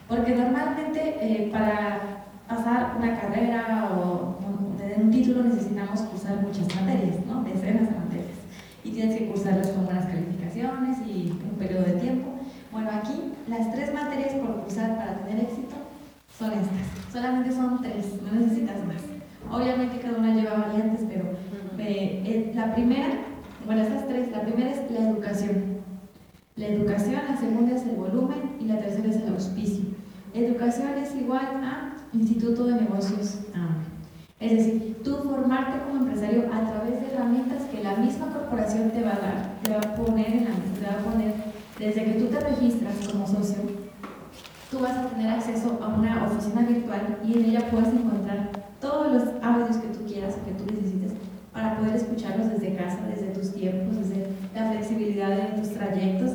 Porque 0.07 0.36
normalmente 0.36 1.17
eh, 1.21 1.49
para 1.51 2.25
pasar 2.47 2.95
una 2.97 3.19
carrera 3.19 3.89
o, 3.95 4.36
tener 4.77 4.99
un 4.99 5.12
título 5.12 5.43
necesitamos 5.43 6.01
cursar 6.01 6.41
muchas 6.41 6.67
materias, 6.75 7.25
¿no? 7.25 7.43
Decenas 7.43 7.89
de 7.89 7.97
materias. 7.97 8.38
Y 8.83 8.91
tienes 8.91 9.17
que 9.17 9.27
cursarlas 9.29 9.69
con 9.69 9.86
buenas 9.86 10.05
calificaciones 10.05 10.97
y 11.07 11.31
un 11.31 11.57
periodo 11.57 11.83
de 11.83 11.93
tiempo. 11.93 12.29
Bueno, 12.71 12.89
aquí 12.91 13.33
las 13.47 13.71
tres 13.71 13.93
materias 13.93 14.33
por 14.33 14.62
cursar 14.62 14.97
para 14.97 15.19
tener 15.19 15.45
éxito 15.45 15.75
son 16.38 16.51
estas. 16.51 17.13
Solamente 17.13 17.51
son 17.51 17.81
tres, 17.81 18.21
no 18.21 18.39
necesitas 18.39 18.86
más. 18.86 19.01
Obviamente 19.49 19.99
cada 19.99 20.17
una 20.17 20.33
lleva 20.33 20.67
variantes, 20.67 21.01
pero 21.07 21.25
eh, 21.77 22.23
eh, 22.25 22.51
la 22.55 22.73
primera, 22.73 23.09
bueno, 23.65 23.81
estas 23.81 24.07
tres, 24.07 24.31
la 24.31 24.41
primera 24.41 24.71
es 24.71 24.91
la 24.91 25.09
educación. 25.09 25.62
La 26.55 26.67
educación, 26.67 27.19
la 27.27 27.35
segunda 27.35 27.75
es 27.75 27.81
el 27.83 27.95
volumen 27.95 28.57
y 28.59 28.65
la 28.65 28.79
tercera 28.79 29.09
es 29.09 29.15
el 29.15 29.29
auspicio. 29.29 29.85
Educación 30.35 30.89
es 30.99 31.15
igual 31.15 31.47
a 31.63 31.95
Instituto 32.13 32.65
de 32.65 32.75
Negocios 32.75 33.39
Es 34.39 34.51
decir, 34.51 34.97
tú 35.03 35.15
formarte 35.23 35.79
como 35.83 36.05
empresario 36.05 36.43
a 36.53 36.69
través 36.69 37.01
de 37.01 37.07
herramientas 37.11 37.63
que 37.71 37.83
la 37.83 37.95
misma 37.95 38.27
corporación 38.27 38.91
te 38.91 39.01
va 39.01 39.13
a 39.13 39.19
dar, 39.19 39.59
te 39.63 39.71
va 39.71 39.79
a 39.79 39.95
poner 39.95 40.27
en 40.27 40.43
la 40.45 40.51
te 40.51 40.85
va 40.85 41.01
a 41.01 41.11
poner 41.11 41.33
desde 41.79 42.05
que 42.05 42.19
tú 42.19 42.25
te 42.27 42.39
registras 42.39 43.07
como 43.11 43.25
socio, 43.25 43.57
tú 44.69 44.79
vas 44.79 44.95
a 44.95 45.07
tener 45.07 45.31
acceso 45.31 45.79
a 45.81 45.87
una 45.87 46.25
oficina 46.25 46.61
virtual 46.61 47.17
y 47.25 47.33
en 47.33 47.45
ella 47.45 47.71
puedes 47.71 47.87
encontrar 47.87 48.51
todos 48.79 49.11
los 49.11 49.23
audios 49.41 49.77
que 49.77 49.87
tú 49.87 50.05
quieras 50.05 50.35
o 50.35 50.45
que 50.45 50.51
tú 50.51 50.71
necesites 50.71 51.13
para 51.51 51.77
poder 51.77 51.95
escucharlos 51.95 52.49
desde 52.51 52.75
casa, 52.75 52.99
desde 53.07 53.27
tus 53.27 53.53
tiempos, 53.53 53.97
desde 53.97 54.27
la 54.53 54.71
flexibilidad 54.71 55.29
de 55.29 55.59
tus 55.59 55.71
trayectos 55.73 56.31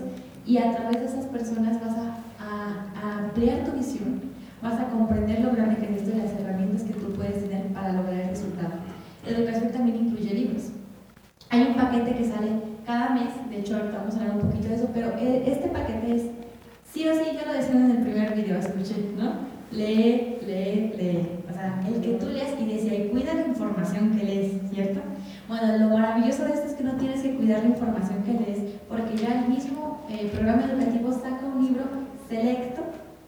y 0.49 0.57
a 0.57 0.75
través 0.75 0.99
de 0.99 1.05
esas 1.05 1.27
personas 1.27 1.79
vas 1.79 1.95
a, 1.95 2.15
ampliar 3.19 3.65
tu 3.65 3.73
visión, 3.73 4.23
vas 4.63 4.81
a 4.81 4.89
comprender 4.89 5.41
lo 5.41 5.53
grande 5.53 5.77
que 5.77 5.85
es 5.85 6.03
esto 6.03 6.17
y 6.17 6.21
las 6.23 6.33
herramientas 6.33 6.83
que 6.83 6.95
tú 6.95 7.13
puedes 7.13 7.47
tener 7.47 7.67
para 7.75 7.93
lograr 7.93 8.21
el 8.21 8.31
resultado. 8.31 8.71
La 9.25 9.37
educación 9.37 9.71
también 9.71 10.07
incluye 10.07 10.35
libros. 10.35 10.71
Hay 11.51 11.63
un 11.63 11.75
paquete 11.75 12.17
que 12.17 12.25
sale 12.25 12.49
cada 12.87 13.11
mes, 13.11 13.29
de 13.51 13.59
hecho 13.59 13.77
ahorita 13.77 13.99
vamos 13.99 14.15
a 14.15 14.21
hablar 14.21 14.37
un 14.37 14.51
poquito 14.51 14.69
de 14.69 14.75
eso, 14.77 14.89
pero 14.95 15.09
eh, 15.19 15.45
este 15.47 15.69
paquete 15.69 16.17
es, 16.17 16.23
sí 16.91 17.07
o 17.07 17.13
sí, 17.13 17.31
ya 17.35 17.47
lo 17.47 17.53
decían 17.53 17.85
en 17.85 17.99
el 17.99 18.03
primer 18.03 18.35
video, 18.35 18.59
escuché, 18.59 18.95
¿no? 19.17 19.59
lee, 19.71 20.39
lee, 20.47 20.93
lee. 20.97 21.29
O 21.49 21.53
sea, 21.53 21.81
el 21.87 22.01
que 22.01 22.15
tú 22.15 22.29
leas 22.29 22.51
y 22.59 22.67
decía, 22.67 22.95
y 22.95 23.09
cuida 23.09 23.35
la 23.35 23.47
información 23.47 24.17
que 24.17 24.25
lees, 24.25 24.53
¿cierto? 24.73 25.01
Bueno, 25.47 25.79
lo 25.79 25.99
maravilloso 25.99 26.45
de 26.45 26.53
esto 26.53 26.67
es 26.67 26.75
que 26.75 26.85
no 26.85 26.93
tienes 26.93 27.23
que 27.23 27.35
cuidar 27.35 27.63
la 27.63 27.71
información 27.71 28.23
que 28.23 28.33
lees, 28.33 28.59
porque 28.89 29.17
ya 29.17 29.41
el 29.41 29.49
mismo 29.49 29.88
eh, 30.09 30.31
programa 30.33 30.65
educativo 30.65 31.13
saca 31.13 31.47
un 31.47 31.65
libro 31.65 31.85
selecto 32.29 32.83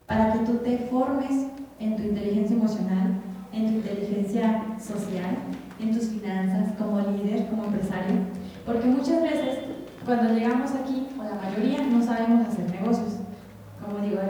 para 0.06 0.32
que 0.32 0.38
tú 0.40 0.58
te 0.58 0.78
formes 0.90 1.46
en 1.78 1.96
tu 1.96 2.02
inteligencia 2.02 2.56
emocional, 2.56 3.14
en 3.52 3.66
tu 3.66 3.72
inteligencia 3.74 4.64
social, 4.78 5.36
en 5.78 5.92
tus 5.92 6.08
finanzas, 6.08 6.74
como 6.78 7.00
líder, 7.00 7.46
como 7.48 7.64
empresario. 7.64 8.16
Porque 8.66 8.86
muchas 8.86 9.22
veces, 9.22 9.58
cuando 10.04 10.34
llegamos 10.34 10.72
aquí, 10.72 11.06
o 11.18 11.22
la 11.22 11.34
mayoría, 11.34 11.82
no 11.86 12.02
sabemos 12.02 12.48
hacer 12.48 12.70
negocios 12.70 13.20
como 13.80 14.04
digo, 14.04 14.20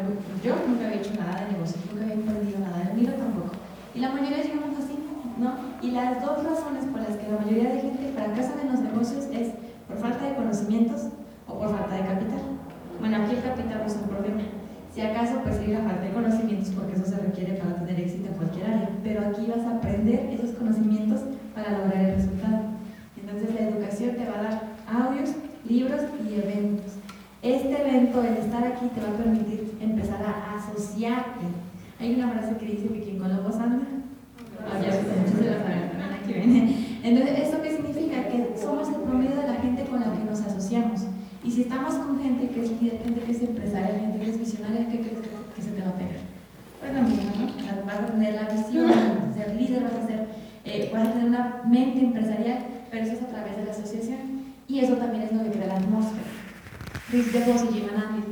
yo 0.44 0.54
nunca 0.66 0.86
había 0.86 1.00
hecho 1.00 1.12
nada 1.18 1.44
de 1.44 1.52
negocio, 1.52 1.76
nunca 1.90 2.04
había 2.04 2.14
emprendido 2.14 2.58
nada, 2.60 2.90
el 2.90 2.96
mío 2.96 3.12
tampoco. 3.14 3.52
Y 3.94 3.98
la 3.98 4.10
mayoría 4.10 4.42
llegamos 4.42 4.78
así, 4.78 4.96
¿no? 5.36 5.52
Y 5.82 5.90
las 5.90 6.24
dos 6.24 6.44
razones 6.44 6.84
por 6.86 7.00
las 7.00 7.16
que 7.16 7.28
la 7.28 7.38
mayoría 7.38 7.74
de 7.74 7.80
gente 7.80 8.12
fracasa 8.14 8.54
en 8.62 8.72
los 8.72 8.80
negocios 8.80 9.26
es 9.32 9.52
por 9.88 9.98
falta 9.98 10.24
de 10.24 10.34
conocimientos 10.34 11.08
por 11.60 11.76
falta 11.76 11.94
de 11.94 12.08
capital. 12.08 12.42
Bueno, 12.98 13.16
aquí 13.20 13.36
el 13.36 13.42
capital 13.42 13.78
no 13.80 13.86
es 13.86 13.96
un 14.00 14.08
problema. 14.08 14.42
Si 14.94 15.00
acaso, 15.02 15.40
pues 15.44 15.56
sí, 15.60 15.66
la 15.68 15.84
falta 15.84 16.08
de 16.08 16.12
conocimientos, 16.12 16.70
porque 16.72 16.96
eso 16.96 17.04
se 17.04 17.20
requiere 17.20 17.60
para 17.60 17.76
tener 17.76 18.00
éxito 18.00 18.28
en 18.28 18.34
cualquier 18.40 18.66
área. 18.66 18.88
Pero 19.04 19.28
aquí 19.28 19.44
vas 19.44 19.66
a 19.66 19.76
aprender 19.76 20.30
esos 20.32 20.56
conocimientos 20.56 21.20
para 21.54 21.76
lograr 21.76 22.00
el 22.00 22.16
resultado. 22.16 22.80
Entonces, 23.20 23.54
la 23.54 23.68
educación 23.68 24.16
te 24.16 24.24
va 24.24 24.40
a 24.40 24.42
dar 24.42 24.56
audios, 24.88 25.36
libros 25.68 26.00
y 26.24 26.40
eventos 26.40 26.96
este 27.42 27.72
evento, 27.80 28.22
el 28.22 28.36
estar 28.36 28.62
aquí, 28.64 28.86
te 28.94 29.00
va 29.00 29.08
a 29.08 29.16
permitir 29.16 29.72
empezar 29.80 30.20
a 30.22 30.56
asociarte. 30.56 31.46
Hay 31.98 32.14
una 32.14 32.30
frase 32.32 32.56
que 32.56 32.66
dice 32.66 32.88
que 32.88 33.00
quien 33.00 33.18
con 33.18 33.34
lobos 33.34 33.56
anda, 33.56 33.86
ah, 34.60 34.78
viene. 36.26 36.86
Entonces, 37.02 37.38
¿esto 37.38 37.62
qué 37.62 37.76
significa? 37.76 38.28
Que 38.28 38.54
somos 38.60 38.88
el 38.88 38.96
promedio 38.96 39.36
de 39.36 39.46
la 39.46 39.54
gente 39.54 39.84
con 39.84 40.00
la 40.00 40.12
que 40.12 40.24
nos 40.24 40.40
asociamos. 40.40 41.00
Y 41.42 41.50
si 41.50 41.62
estamos 41.62 41.94
con 41.94 42.20
gente 42.20 42.48
que 42.48 42.62
es 42.62 42.70
líder, 42.80 43.02
gente 43.02 43.20
que 43.20 43.32
es 43.32 43.42
empresaria, 43.42 43.98
gente 43.98 44.18
que 44.18 44.30
es 44.30 44.38
visionaria, 44.38 44.88
¿qué 44.88 45.00
crees 45.00 45.18
que 45.56 45.62
se 45.62 45.70
te 45.70 45.82
va 45.82 45.88
a 45.88 45.94
pegar? 45.94 46.20
Pues 46.80 46.92
la 46.92 47.02
misma, 47.02 47.32
¿no? 47.38 47.86
Vas 47.86 48.00
a 48.00 48.06
tener 48.06 48.34
la 48.34 48.48
visión, 48.48 48.86
vas 48.88 49.30
a 49.30 49.34
ser 49.34 49.56
líder, 49.56 49.82
vas 49.82 49.94
a, 49.94 50.06
ser, 50.06 50.28
eh, 50.64 50.90
vas 50.92 51.08
a 51.08 51.12
tener 51.12 51.28
una 51.28 51.62
mente 51.66 52.00
empresarial, 52.00 52.58
pero 52.90 53.04
eso 53.04 53.14
es 53.14 53.22
a 53.22 53.28
través 53.28 53.56
de 53.56 53.64
la 53.64 53.70
asociación. 53.70 54.18
Y 54.68 54.80
eso 54.80 54.94
también 54.94 55.24
es 55.24 55.32
lo 55.32 55.42
que 55.44 55.50
crea 55.50 55.66
la 55.66 55.76
atmósfera. 55.76 56.22
Chris 57.10 57.32
DeVos 57.32 57.64
y 57.64 57.74
Jim 57.74 57.86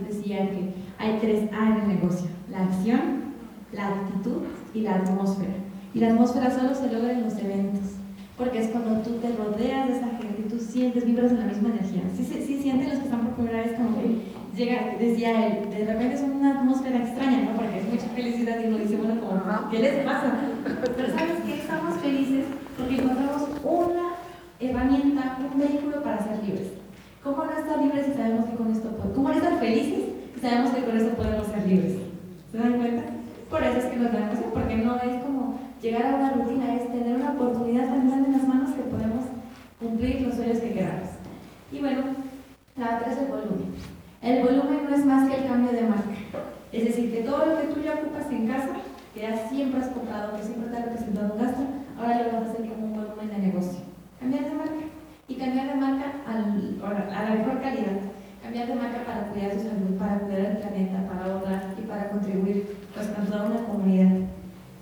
decían 0.09 0.49
que 0.49 0.75
hay 0.99 1.19
tres 1.21 1.51
A 1.53 1.67
en 1.67 1.81
el 1.81 1.89
negocio, 1.89 2.29
la 2.51 2.65
acción, 2.65 3.35
la 3.73 3.89
actitud 3.89 4.43
y 4.75 4.83
la 4.83 4.97
atmósfera. 4.97 5.55
Y 5.95 6.01
la 6.01 6.09
atmósfera 6.11 6.51
solo 6.51 6.75
se 6.75 6.93
logra 6.93 7.13
en 7.13 7.25
los 7.25 7.37
eventos, 7.39 7.97
porque 8.39 8.61
es 8.61 8.69
cuando 8.69 9.01
tú 9.03 9.19
te 9.19 9.35
rodeas 9.35 9.89
de 9.89 9.97
esa 9.97 10.07
gente 10.07 10.45
y 10.47 10.49
tú 10.49 10.61
sientes, 10.61 11.05
vibras 11.05 11.33
en 11.33 11.41
la 11.41 11.47
misma 11.47 11.71
energía. 11.71 12.03
Sí, 12.17 12.25
sí, 12.25 12.45
sí 12.47 12.63
sienten 12.63 12.89
los 12.89 12.99
que 13.01 13.05
están 13.07 13.27
por 13.27 13.35
primera 13.35 13.65
vez 13.65 13.73
como 13.73 13.99
que 13.99 14.23
llega, 14.57 14.95
decía 14.99 15.47
él, 15.47 15.71
de 15.71 15.85
repente 15.85 16.15
es 16.15 16.23
una 16.23 16.61
atmósfera 16.61 16.99
extraña, 16.99 17.43
¿no? 17.43 17.57
Porque 17.57 17.79
es 17.79 17.89
mucha 17.89 18.07
felicidad 18.15 18.61
y 18.63 18.69
uno 18.69 18.79
dice, 18.79 18.97
bueno, 18.97 19.21
como, 19.21 19.71
¿qué 19.71 19.79
les 19.81 20.05
pasa? 20.05 20.33
Pero 20.97 21.09
¿sabes 21.09 21.39
qué? 21.45 21.55
Estamos 21.55 21.97
felices 21.97 22.45
porque 22.77 22.95
encontramos 22.95 23.43
una 23.65 24.15
herramienta, 24.61 25.39
un 25.53 25.59
vehículo 25.59 26.03
para 26.05 26.23
ser 26.23 26.43
libres. 26.45 26.69
¿Cómo 27.25 27.45
no 27.45 27.51
estar 27.51 27.79
libres 27.83 28.07
si 28.07 28.13
sabemos 28.13 28.47
que 28.47 28.57
con 28.57 28.71
esto 28.71 28.89
podemos? 28.91 29.17
¿Cómo 29.17 29.29
no 29.31 29.35
estar 29.35 29.59
felices 29.59 30.05
si 30.35 30.41
sabemos 30.41 30.71
que 30.71 30.85
con 30.85 30.97
esto 30.97 31.11
podemos 31.17 31.47
ser 31.49 31.67
libres? 31.67 31.97
¿Se 32.53 32.59
dan 32.59 32.79
cuenta? 32.79 33.03
Por 33.51 33.65
eso 33.65 33.79
es 33.79 33.85
que 33.87 33.97
nos 33.97 34.13
da 34.13 34.19
emoción, 34.19 34.51
porque 34.55 34.77
no 34.77 34.97
es 34.97 35.23
como 35.25 35.59
llegar 35.81 36.07
a 36.07 36.17
una 36.17 36.31
rutina, 36.33 36.75
es 36.75 36.93
tener 36.93 37.17
una 37.17 37.33
oportunidad 37.33 37.87
tan 37.87 38.09
grande 38.09 38.29
en 38.29 38.33
las 38.33 38.49
manos 38.49 38.71
que 38.71 38.83
podemos 38.83 39.25
cumplir 39.79 40.23
los 40.23 40.35
sueños 40.35 40.59
que 40.59 40.73
queramos. 40.73 41.09
Y 41.73 41.81
bueno, 41.81 42.03
la 42.77 42.97
otra 42.97 43.13
es 43.13 43.19
el 43.19 43.27
volumen. 43.27 43.75
El 44.23 44.43
volumen 44.43 44.87
no 44.89 44.97
es 44.97 45.05
más 45.05 45.29
que 45.29 45.37
el 45.37 45.47
cambio 45.47 45.73
de 45.73 45.83
marca. 45.83 46.17
Es 46.73 46.85
decir, 46.85 47.13
que 47.13 47.23
todo 47.23 47.47
lo 47.47 47.61
que 47.61 47.69
tú 47.69 47.81
ya 47.81 47.95
ocupas 47.95 48.31
en 48.31 48.49
casa, 48.49 48.69
que 49.15 49.21
ya 49.21 49.49
siempre 49.49 49.81
has 49.81 49.89
comprado, 49.89 50.37
que 50.37 50.43
siempre 50.43 50.71
te 50.71 50.77
ha 50.77 50.85
representado 50.85 51.35
un 51.35 51.43
gasto, 51.43 51.63
ahora 51.99 52.23
lo 52.23 52.33
vas 52.33 52.49
a 52.49 52.51
hacer 52.53 52.69
como 52.69 52.87
un 52.87 52.95
volumen 52.95 53.29
de 53.31 53.39
negocio. 53.39 53.81
Cambiar 54.21 54.45
de 54.45 54.55
marca 54.55 54.89
y 55.29 55.35
cambiar 55.35 55.69
de 55.69 55.75
marca 55.75 56.13
a 56.27 57.23
la 57.23 57.35
mejor 57.37 57.61
calidad. 57.61 58.01
Cambiar 58.43 58.67
de 58.67 58.75
marca 58.77 59.05
para 59.05 59.29
cuidar 59.29 59.53
su 59.53 59.69
salud, 59.69 59.99
para 59.99 60.19
cuidar 60.21 60.41
el 60.41 60.57
planeta, 60.57 61.07
para 61.07 61.35
ahorrar 61.35 61.75
y 61.77 61.83
para 61.83 62.09
contribuir 62.09 62.77
pues, 62.95 63.09
con 63.09 63.27
toda 63.27 63.47
una 63.47 63.63
comunidad. 63.65 64.25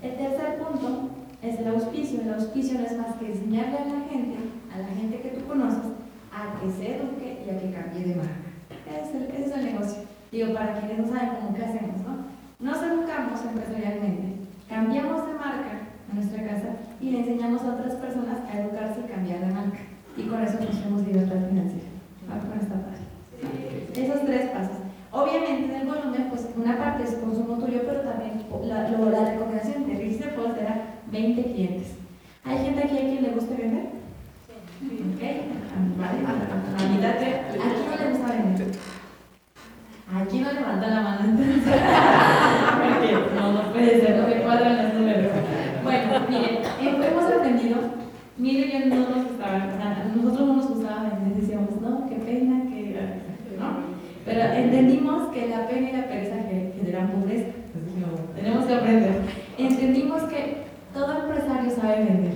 El 0.02 0.16
tercer 0.16 0.58
punto 0.58 1.10
es 1.42 1.58
el 1.58 1.68
auspicio. 1.68 2.20
El 2.20 2.34
auspicio 2.34 2.78
no 2.78 2.86
es 2.86 2.96
más 2.96 3.16
que 3.16 3.32
enseñarle 3.32 3.78
a 3.78 3.84
la 3.86 4.00
gente, 4.08 4.36
a 4.72 4.78
la 4.78 4.88
gente 4.94 5.20
que 5.20 5.30
tú 5.30 5.46
conoces, 5.46 5.90
a 6.30 6.60
que 6.60 6.70
se 6.70 6.96
eduque 6.96 7.42
y 7.44 7.50
a 7.50 7.58
que 7.58 7.72
cambie 7.72 8.06
de 8.06 8.14
marca. 8.14 8.46
Ese 8.86 9.42
es 9.42 9.52
el, 9.52 9.64
negocio. 9.64 10.02
Digo, 10.30 10.54
para 10.54 10.78
quienes 10.78 10.98
no 10.98 11.08
saben 11.08 11.30
cómo 11.40 11.54
qué 11.54 11.64
hacemos, 11.64 11.98
¿no? 12.06 12.26
Nos 12.60 12.82
educamos 12.82 13.40
empresarialmente, 13.42 14.46
cambiamos 14.68 15.26
de 15.26 15.34
marca 15.34 15.90
en 16.08 16.14
nuestra 16.14 16.44
casa 16.44 16.68
y 17.00 17.10
le 17.10 17.20
enseñamos 17.20 17.62
a 17.62 17.74
otras 17.74 17.94
personas 17.94 18.38
a 18.48 18.60
educarse 18.60 19.00
y 19.00 19.10
cambiar 19.10 19.40
de 19.40 19.52
marca 19.52 19.78
y 20.16 20.22
con 20.22 20.42
eso 20.42 20.58
tenemos 20.58 21.06
libertad 21.06 21.48
financiera. 21.48 21.88
Ah, 22.28 22.40
con 22.40 22.58
esta 22.58 22.74
parte. 22.74 23.04
Esos 23.94 24.24
tres 24.24 24.50
pasos. 24.50 24.78
Obviamente 25.12 25.74
en 25.74 25.80
el 25.82 25.86
volumen, 25.86 26.28
pues 26.30 26.46
una 26.56 26.76
parte 26.76 27.04
es 27.04 27.14
consumo 27.14 27.58
tuyo, 27.58 27.82
pero 27.86 28.00
también 28.00 28.44
la, 28.64 28.88
la 28.88 29.30
recomendación 29.30 29.86
de 29.86 29.94
Richter 29.94 30.34
Post 30.34 30.58
era 30.58 31.00
20 31.10 31.52
clientes. 31.52 31.92
¿Hay 32.44 32.58
gente 32.58 32.82
aquí 32.82 32.96
a 32.96 33.00
quien 33.00 33.22
le 33.22 33.30
guste 33.30 33.54
vender? 33.54 33.86
Sí. 34.80 34.98
Ok, 35.14 35.22
vale, 35.98 36.22
la 36.22 36.88
mitad 36.88 37.20
de... 37.20 37.34
¿A 37.34 37.48
quién 37.50 37.90
no 37.90 37.96
le 37.96 38.10
gusta 38.10 38.32
vender? 38.32 38.68
Aquí 40.14 40.38
no 40.38 40.52
levanta 40.52 40.86
la 40.86 41.00
mano 41.00 41.20
entonces. 41.24 41.74
Porque 42.82 43.34
no, 43.34 43.52
no 43.52 43.72
puede 43.72 44.00
ser, 44.00 44.16
no 44.16 44.28
me 44.28 44.42
cuadran 44.42 44.84
los 44.84 44.94
números. 44.94 45.32
Bueno, 45.82 46.26
miren, 46.28 46.58
hemos 46.80 47.24
aprendido 47.24 47.96
Mire, 48.38 48.70
ya 48.70 48.84
no 48.84 48.96
nos 48.96 49.28
gustaba, 49.28 49.56
a 49.56 50.04
nosotros 50.14 50.46
no 50.46 50.56
nos 50.56 50.68
gustaba 50.68 51.04
vender, 51.04 51.40
decíamos, 51.40 51.80
no, 51.80 52.06
qué 52.06 52.16
pena, 52.16 52.64
que, 52.68 53.00
¿no? 53.58 53.96
Pero 54.26 54.42
entendimos 54.42 55.32
que 55.32 55.48
la 55.48 55.66
pena 55.68 55.88
y 55.88 55.92
la 55.92 56.08
pereza 56.08 56.36
generan 56.76 57.12
pobreza, 57.12 57.46
pues 57.72 58.34
tenemos 58.34 58.66
que 58.66 58.74
aprender. 58.74 59.20
Entendimos 59.56 60.22
que 60.24 60.64
todo 60.92 61.22
empresario 61.22 61.70
sabe 61.70 62.04
vender. 62.04 62.34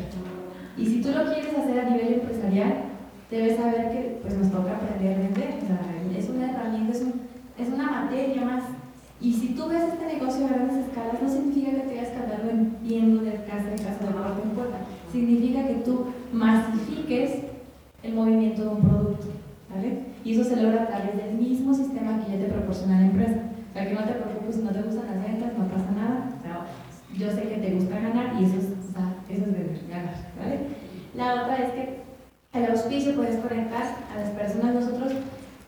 Y 0.78 0.86
si 0.86 1.02
tú 1.02 1.08
lo 1.08 1.24
quieres 1.24 1.58
hacer 1.58 1.80
a 1.80 1.90
nivel 1.90 2.14
empresarial, 2.14 2.74
debes 3.30 3.56
saber 3.56 3.90
que 3.90 4.18
pues, 4.22 4.34
nos 4.34 4.50
toca 4.50 4.76
aprender 4.76 5.14
a 5.14 5.18
vender. 5.18 5.58
O 5.62 5.66
sea, 5.66 6.18
es 6.18 6.28
una 6.30 6.50
herramienta, 6.50 6.92
es, 6.92 7.02
es 7.58 7.74
una 7.74 7.90
materia 7.90 8.42
más 8.42 8.62
y 9.20 9.34
si 9.34 9.48
tú 9.48 9.68
ves 9.68 9.82
este 9.82 10.06
negocio 10.06 10.46
a 10.46 10.48
grandes 10.48 10.86
escalas, 10.86 11.20
no 11.20 11.28
significa 11.28 11.72
que 11.72 11.88
tengas 11.88 12.08
que 12.08 12.16
andarlo 12.16 12.46
vendiendo 12.46 13.22
de 13.22 13.32
casa 13.44 13.70
en 13.70 13.76
casa, 13.76 14.06
de 14.06 14.12
puerta 14.12 14.42
en 14.42 14.50
puerta. 14.50 14.78
Significa 15.12 15.66
que 15.66 15.74
tú 15.74 16.06
masifiques 16.32 17.42
el 18.02 18.14
movimiento 18.14 18.62
de 18.62 18.68
un 18.68 18.80
producto. 18.80 19.26
¿vale? 19.68 20.09
Y 20.24 20.34
eso 20.34 20.44
se 20.44 20.62
logra 20.62 20.82
a 20.82 20.86
través 20.86 21.16
del 21.16 21.34
mismo 21.36 21.74
sistema 21.74 22.22
que 22.22 22.32
ya 22.32 22.38
te 22.38 22.52
proporciona 22.52 23.00
la 23.00 23.06
empresa. 23.06 23.40
O 23.70 23.72
sea, 23.72 23.88
que 23.88 23.94
no 23.94 24.04
te 24.04 24.12
preocupes 24.12 24.56
si 24.56 24.62
no 24.62 24.70
te 24.70 24.82
gustan 24.82 25.06
las 25.06 25.22
ventas, 25.24 25.52
no 25.56 25.68
pasa 25.68 25.90
nada. 25.92 26.28
O 26.38 26.42
sea, 26.42 26.66
yo 27.16 27.30
sé 27.30 27.48
que 27.48 27.56
te 27.56 27.74
gusta 27.74 28.00
ganar 28.00 28.34
y 28.40 28.44
eso 28.44 28.56
es, 28.58 28.66
o 28.88 28.92
sea, 28.92 29.14
eso 29.28 29.44
es 29.44 29.52
vender, 29.52 29.80
ganar, 29.88 30.14
¿vale? 30.38 30.58
La 31.14 31.42
otra 31.42 31.56
es 31.56 31.72
que 31.72 32.00
el 32.52 32.70
auspicio 32.70 33.14
puedes 33.14 33.36
conectar 33.36 33.82
a 34.12 34.18
las 34.18 34.30
personas. 34.30 34.74
Nosotros, 34.74 35.12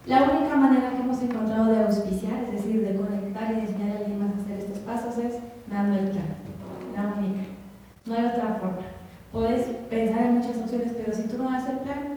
la 0.07 0.23
única 0.25 0.57
manera 0.57 0.91
que 0.91 1.03
hemos 1.03 1.23
encontrado 1.23 1.73
de 1.73 1.85
auspiciar, 1.85 2.45
es 2.45 2.53
decir, 2.53 2.83
de 2.83 2.97
conectar 2.97 3.53
y 3.53 3.55
de 3.57 3.61
enseñar 3.62 3.97
a 3.97 3.99
alguien 4.01 4.19
más 4.19 4.35
a 4.35 4.43
hacer 4.43 4.59
estos 4.59 4.79
pasos, 4.79 5.19
es 5.19 5.35
dando 5.71 5.99
el 5.99 6.11
plan. 6.11 6.27
La 6.95 7.15
única. 7.17 7.43
No 8.07 8.15
hay 8.15 8.25
otra 8.27 8.59
forma. 8.61 8.83
Puedes 9.31 9.67
pensar 9.88 10.27
en 10.27 10.38
muchas 10.38 10.57
opciones, 10.59 10.93
pero 10.97 11.17
si 11.17 11.23
tú 11.23 11.38
no 11.38 11.51
haces 11.51 11.71
el 11.71 11.79
plan, 11.79 12.12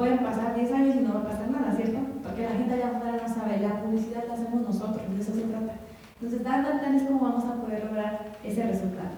pueden 0.00 0.20
pasar 0.20 0.54
10 0.54 0.72
años 0.72 0.96
y 0.96 1.00
no 1.00 1.12
va 1.12 1.20
a 1.20 1.28
pasar 1.28 1.50
nada, 1.50 1.76
¿cierto? 1.76 1.98
Porque 2.22 2.44
la 2.44 2.56
gente 2.56 2.72
allá 2.72 2.88
afuera 2.88 3.20
no 3.20 3.34
sabe, 3.34 3.60
la 3.60 3.82
publicidad 3.82 4.24
la 4.26 4.32
hacemos 4.32 4.62
nosotros, 4.62 5.02
de 5.14 5.20
eso 5.20 5.34
se 5.34 5.42
trata. 5.42 5.74
Entonces, 6.14 6.42
dando 6.42 6.70
el 6.70 6.80
plan 6.80 6.94
es 6.94 7.02
como 7.02 7.20
vamos 7.20 7.44
a 7.44 7.60
poder 7.60 7.84
lograr 7.84 8.32
ese 8.42 8.62
resultado. 8.62 9.12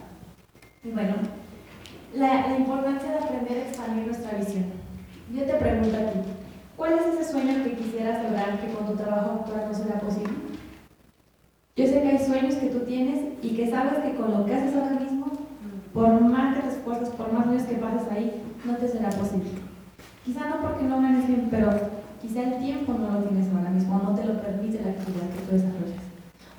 Y 0.82 0.90
bueno, 0.90 1.14
la, 2.16 2.48
la 2.48 2.58
importancia 2.58 3.12
de 3.12 3.18
aprender 3.18 3.58
a 3.58 3.68
expandir 3.68 4.06
nuestra 4.06 4.36
visión. 4.36 4.64
Yo 5.32 5.44
te 5.44 5.54
pregunto 5.54 5.96
a 5.96 6.10
ti, 6.10 6.18
¿cuál 6.76 6.94
es 6.94 7.14
ese 7.14 7.30
sueño 7.30 7.62
que 7.62 7.76
quisieras 7.76 8.24
lograr 8.24 8.58
que 8.58 8.72
con 8.72 8.84
tu 8.84 8.96
trabajo 8.96 9.38
actual 9.38 9.68
no 9.68 9.74
será 9.74 10.00
posible? 10.00 10.34
Yo 11.76 11.86
sé 11.86 12.02
que 12.02 12.08
hay 12.08 12.18
sueños 12.18 12.56
que 12.56 12.66
tú 12.66 12.80
tienes 12.80 13.20
y 13.40 13.54
que 13.54 13.70
sabes 13.70 14.00
que 14.00 14.16
con 14.16 14.32
lo 14.32 14.44
que 14.44 14.54
haces 14.56 14.74
ahora 14.74 14.98
mismo, 14.98 15.30
por 15.94 16.20
más 16.22 16.58
que 16.58 16.68
esfuerzos, 16.70 17.10
por 17.10 17.32
más 17.32 17.46
años 17.46 17.62
que 17.62 17.76
pases 17.76 18.10
ahí, 18.10 18.42
no 18.64 18.76
te 18.78 18.88
será 18.88 19.10
posible. 19.10 19.61
Quizá 20.24 20.48
no 20.48 20.62
porque 20.62 20.84
no 20.84 21.02
ganes 21.02 21.26
bien, 21.26 21.48
pero 21.50 21.70
quizá 22.20 22.42
el 22.42 22.58
tiempo 22.58 22.94
no 22.94 23.10
lo 23.10 23.24
tienes 23.24 23.52
ahora 23.52 23.70
mismo, 23.70 23.98
no 23.98 24.14
te 24.14 24.24
lo 24.24 24.40
permite 24.40 24.80
la 24.80 24.90
actividad 24.90 25.28
que 25.30 25.42
tú 25.42 25.52
desarrollas. 25.52 26.02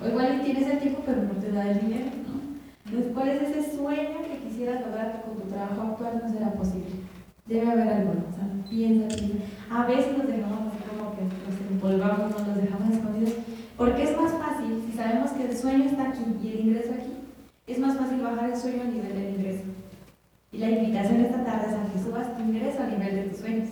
O 0.02 0.08
igual 0.08 0.42
tienes 0.44 0.68
el 0.68 0.78
tiempo, 0.80 1.02
pero 1.06 1.22
no 1.22 1.32
te 1.40 1.50
da 1.50 1.70
el 1.70 1.80
dinero, 1.80 2.10
¿no? 2.28 2.34
Entonces, 2.84 3.12
¿cuál 3.14 3.28
es 3.28 3.42
ese 3.42 3.76
sueño 3.76 4.20
que 4.20 4.46
quisieras 4.46 4.86
lograr 4.86 5.24
con 5.24 5.40
tu 5.40 5.48
trabajo 5.48 5.80
actual 5.80 6.22
no 6.22 6.30
será 6.30 6.52
posible? 6.52 7.08
Debe 7.46 7.70
haber 7.70 7.88
alguno, 7.88 8.24
o 8.28 8.34
sea, 8.36 8.44
piensa, 8.68 9.08
piensa. 9.08 9.44
A 9.70 9.86
veces 9.86 10.18
nos 10.18 10.26
dejamos 10.26 10.68
así 10.68 10.84
como 10.84 11.16
que 11.16 11.24
nos 11.24 11.56
empolvamos, 11.70 12.30
no 12.36 12.46
nos 12.46 12.56
dejamos 12.56 12.90
escondidos, 12.90 13.34
porque 13.78 14.02
es 14.02 14.16
más 14.16 14.32
fácil, 14.32 14.82
si 14.84 14.96
sabemos 14.96 15.30
que 15.30 15.44
el 15.48 15.56
sueño 15.56 15.84
está 15.84 16.10
aquí 16.10 16.24
y 16.42 16.48
el 16.48 16.60
ingreso 16.68 16.92
aquí, 16.92 17.12
es 17.66 17.78
más 17.78 17.96
fácil 17.96 18.20
bajar 18.20 18.50
el 18.50 18.56
sueño 18.56 18.82
a 18.82 18.92
nivel 18.92 19.14
del 19.14 19.34
ingreso. 19.36 19.64
Y 20.54 20.58
la 20.58 20.70
invitación 20.70 21.20
esta 21.20 21.42
tarde 21.42 21.66
es 21.66 21.74
a 21.74 21.92
que 21.92 21.98
subas 21.98 22.36
tu 22.36 22.42
ingreso 22.44 22.80
a 22.80 22.86
nivel 22.86 23.16
de 23.16 23.22
tus 23.22 23.40
sueños, 23.40 23.70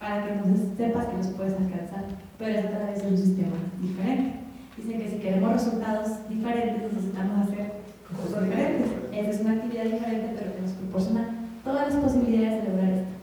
para 0.00 0.26
que 0.26 0.32
entonces 0.32 0.66
sepas 0.76 1.06
que 1.06 1.16
los 1.18 1.28
puedes 1.28 1.52
alcanzar, 1.54 2.04
pero 2.38 2.58
es 2.58 2.64
a 2.64 2.70
través 2.70 3.02
de 3.02 3.08
un 3.08 3.16
sistema 3.16 3.54
diferente. 3.80 4.40
Dicen 4.76 5.00
que 5.00 5.10
si 5.10 5.16
queremos 5.18 5.52
resultados 5.52 6.28
diferentes 6.28 6.92
necesitamos 6.92 7.46
hacer 7.46 7.72
cosas 8.10 8.44
diferentes. 8.44 8.90
Esa 9.12 9.30
es 9.30 9.40
una 9.42 9.52
actividad 9.52 9.84
diferente, 9.84 10.34
pero 10.34 10.54
que 10.56 10.62
nos 10.62 10.72
proporciona 10.72 11.28
todas 11.62 11.94
las 11.94 12.02
posibilidades 12.02 12.64
de 12.64 12.68
lograr 12.68 12.90
esto. 12.90 13.14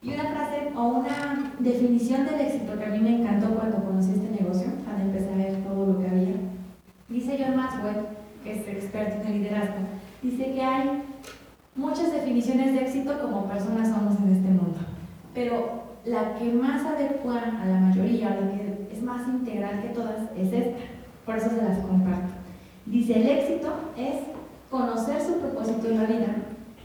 Y 0.00 0.14
una 0.14 0.24
frase 0.24 0.56
o 0.74 0.82
una 0.82 1.52
definición 1.58 2.24
del 2.24 2.40
éxito 2.40 2.78
que 2.78 2.84
a 2.86 2.88
mí 2.88 3.00
me 3.00 3.20
encantó 3.20 3.54
cuando 3.54 3.84
conocí 3.84 4.12
este 4.12 4.42
negocio, 4.42 4.68
cuando 4.82 5.02
empecé 5.04 5.28
a 5.30 5.36
ver 5.36 5.56
todo 5.62 5.92
lo 5.92 6.00
que 6.00 6.08
había. 6.08 6.36
Dice 7.10 7.36
John 7.38 7.56
Maxwell, 7.56 8.06
que 8.42 8.52
es 8.52 8.66
experto 8.66 9.20
en 9.20 9.26
el 9.26 9.42
liderazgo, 9.42 9.84
dice 10.22 10.54
que 10.54 10.62
hay 10.62 11.02
muchas 11.76 12.12
definiciones 12.12 12.72
de 12.72 12.80
éxito 12.80 13.18
como 13.20 13.44
personas 13.44 13.88
somos 13.88 14.16
en 14.20 14.36
este 14.36 14.48
mundo, 14.48 14.78
pero 15.34 15.84
la 16.04 16.34
que 16.34 16.52
más 16.52 16.84
adecua 16.84 17.38
a 17.38 17.66
la 17.66 17.80
mayoría, 17.80 18.30
la 18.30 18.50
que 18.50 18.88
es 18.92 19.02
más 19.02 19.26
integral 19.28 19.82
que 19.82 19.88
todas, 19.88 20.30
es 20.36 20.52
esta. 20.52 20.78
Por 21.24 21.36
eso 21.36 21.50
se 21.50 21.62
las 21.62 21.78
comparto. 21.78 22.32
Dice, 22.86 23.20
el 23.20 23.28
éxito 23.28 23.68
es 23.96 24.14
conocer 24.70 25.20
su 25.20 25.40
propósito 25.40 25.88
en 25.88 25.98
la 25.98 26.04
vida, 26.04 26.36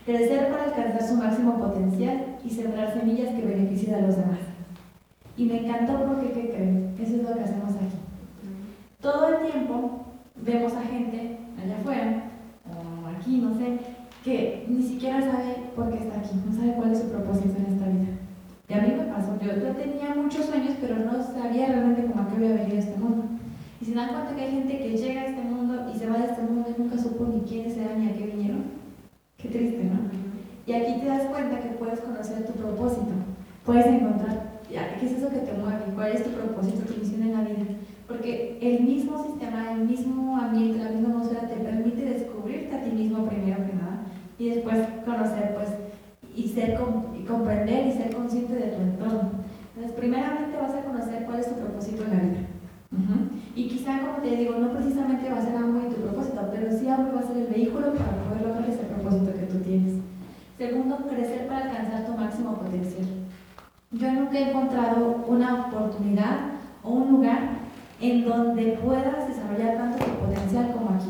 crecer 0.06 0.50
para 0.50 0.64
alcanzar 0.64 1.04
su 1.04 1.16
máximo 1.16 1.60
potencial 1.60 2.38
y 2.44 2.50
sembrar 2.50 2.92
semillas 2.94 3.36
que 3.36 3.46
beneficien 3.46 3.96
a 3.96 4.02
los 4.02 4.18
demás. 4.18 4.40
Y 5.38 5.46
me 5.46 5.60
encantó 5.60 6.06
porque, 6.06 6.32
¿qué 6.32 6.50
creen? 6.50 6.96
Eso 7.00 7.16
es 7.16 7.24
lo 7.24 7.36
que 7.36 7.42
hacemos 7.42 7.70
aquí. 7.76 7.98
Todo 9.00 9.30
el 9.30 9.52
tiempo 9.52 10.06
vemos 10.36 10.74
a 10.74 10.82
gente 10.82 11.38
allá 11.64 11.78
afuera, 11.78 12.24
o 12.68 13.08
aquí, 13.08 13.38
no 13.38 13.56
sé, 13.56 13.80
que 14.24 14.66
ni 14.68 14.84
siquiera 14.84 15.20
sabe 15.20 15.72
por 15.76 15.90
qué 15.90 15.98
está 15.98 16.20
aquí, 16.20 16.36
no 16.46 16.54
sabe 16.54 16.74
cuál 16.74 16.92
es 16.92 17.00
su 17.00 17.10
propósito 17.10 17.58
en 17.58 17.74
esta 17.74 17.88
vida. 17.88 18.14
Y 18.70 18.74
a 18.74 18.82
mí 18.82 18.94
me 18.96 19.12
pasó, 19.12 19.38
yo, 19.42 19.74
tenía 19.74 20.16
muchos 20.16 20.46
sueños, 20.46 20.76
pero 20.80 20.98
no 20.98 21.24
sabía 21.24 21.68
realmente 21.68 22.06
cómo 22.06 22.22
a 22.22 22.28
qué 22.30 22.36
había 22.36 22.62
venido 22.62 22.78
a 22.78 22.80
este 22.80 22.98
mundo. 22.98 23.24
Y 23.82 23.86
se 23.86 23.96
dan 23.96 24.10
cuenta 24.10 24.36
que 24.36 24.42
hay 24.44 24.52
gente 24.52 24.78
que 24.78 24.98
llega 24.98 25.22
a 25.22 25.26
este 25.26 25.42
mundo 25.42 25.92
y 25.94 25.98
se 25.98 26.08
va 26.08 26.20
de 26.20 26.26
este 26.26 26.42
mundo 26.44 26.70
y 26.70 26.82
nunca 26.82 26.98
supo 26.98 27.26
ni 27.26 27.42
quiénes 27.42 27.76
eran 27.78 28.00
ni 28.00 28.10
a 28.10 28.14
qué 28.14 28.28
vinieron. 28.28 28.64
Qué 29.38 29.50
triste, 29.50 29.84
¿no? 29.84 30.00
Y 30.68 30.74
aquí 30.74 31.02
te 31.02 31.08
das 31.08 31.24
cuenta 31.24 31.60
que 31.60 31.70
puedes 31.70 32.00
conocer 32.02 32.46
tu 32.46 32.54
propósito. 32.54 33.12
Puedes 33.66 33.88
encontrar 33.88 34.62
qué 34.70 35.06
es 35.06 35.12
eso 35.14 35.30
que 35.30 35.40
te 35.40 35.54
mueve, 35.54 35.94
cuál 35.96 36.12
es 36.12 36.24
tu 36.24 36.30
propósito, 36.30 36.82
misión 36.98 37.24
en 37.24 37.34
la 37.34 37.42
vida. 37.42 37.66
Porque 38.08 38.60
el 38.62 38.84
mismo 38.84 39.24
sistema, 39.24 39.74
el 39.74 39.88
mismo 39.88 40.38
ambiente, 40.38 40.84
la 40.84 40.92
misma 40.92 41.10
atmósfera 41.10 41.48
te 41.48 41.56
permite 41.56 42.06
descubrirte 42.06 42.76
a 42.76 42.84
ti 42.84 42.92
mismo 42.92 43.26
primero 43.26 43.58
que 43.66 43.74
nada 43.74 43.92
y 44.42 44.50
después 44.50 44.76
conocer, 45.06 45.54
pues, 45.54 45.70
y 46.36 46.48
ser 46.48 46.80
y 47.16 47.21
comprender 47.32 47.88
y 47.88 47.92
ser 47.92 48.14
consciente 48.14 48.54
de 48.56 48.72
tu 48.72 48.82
entorno. 48.82 49.32
Entonces, 49.76 49.98
primeramente 49.98 50.58
vas 50.58 50.76
a 50.76 50.84
conocer 50.84 51.24
cuál 51.26 51.40
es 51.40 51.48
tu 51.48 51.56
propósito 51.56 52.04
en 52.04 52.10
la 52.10 52.24
vida. 52.24 52.48
Y 53.56 53.68
quizá, 53.68 54.00
como 54.00 54.18
te 54.22 54.36
digo, 54.36 54.56
no 54.56 54.72
precisamente 54.72 55.30
va 55.30 55.38
a 55.38 55.42
ser 55.42 55.54
y 55.54 55.94
tu 55.94 56.02
propósito, 56.02 56.50
pero 56.52 56.72
sí 56.72 56.88
algo 56.88 57.16
va 57.16 57.20
a 57.22 57.28
ser 57.28 57.38
el 57.38 57.48
vehículo 57.48 57.94
para 57.94 58.24
poder 58.24 58.48
lograr 58.48 58.70
ese 58.70 58.84
propósito 58.84 59.34
que 59.34 59.46
tú 59.46 59.60
tienes. 59.60 59.94
Segundo, 60.58 60.98
crecer 61.10 61.48
para 61.48 61.66
alcanzar 61.66 62.06
tu 62.06 62.14
máximo 62.14 62.56
potencial. 62.56 63.08
Yo 63.92 64.12
nunca 64.14 64.38
he 64.38 64.50
encontrado 64.50 65.26
una 65.28 65.68
oportunidad 65.68 66.38
o 66.84 66.92
un 66.92 67.12
lugar 67.12 67.40
en 68.00 68.26
donde 68.26 68.80
puedas 68.84 69.28
desarrollar 69.28 69.78
tanto 69.78 70.06
tu 70.06 70.12
potencial 70.12 70.72
como 70.72 70.92
aquí. 70.92 71.10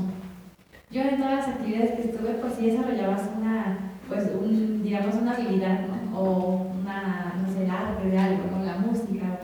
Yo 0.90 1.02
en 1.02 1.18
todas 1.18 1.38
las 1.38 1.48
actividades 1.48 1.92
que 1.92 2.10
estuve, 2.10 2.32
pues 2.42 2.54
sí 2.54 2.66
desarrollabas 2.72 3.30
una, 3.38 3.78
pues 4.10 4.30
un, 4.34 4.84
digamos, 4.84 5.16
una 5.16 5.34
habilidad, 5.34 5.82
¿no? 5.88 6.01
O 6.14 6.68
una, 6.82 7.36
no 7.42 7.54
sé, 7.54 7.64
el 7.64 7.70
arte 7.70 8.10
de 8.10 8.18
algo, 8.18 8.44
como 8.50 8.66
la 8.66 8.78
música, 8.78 9.40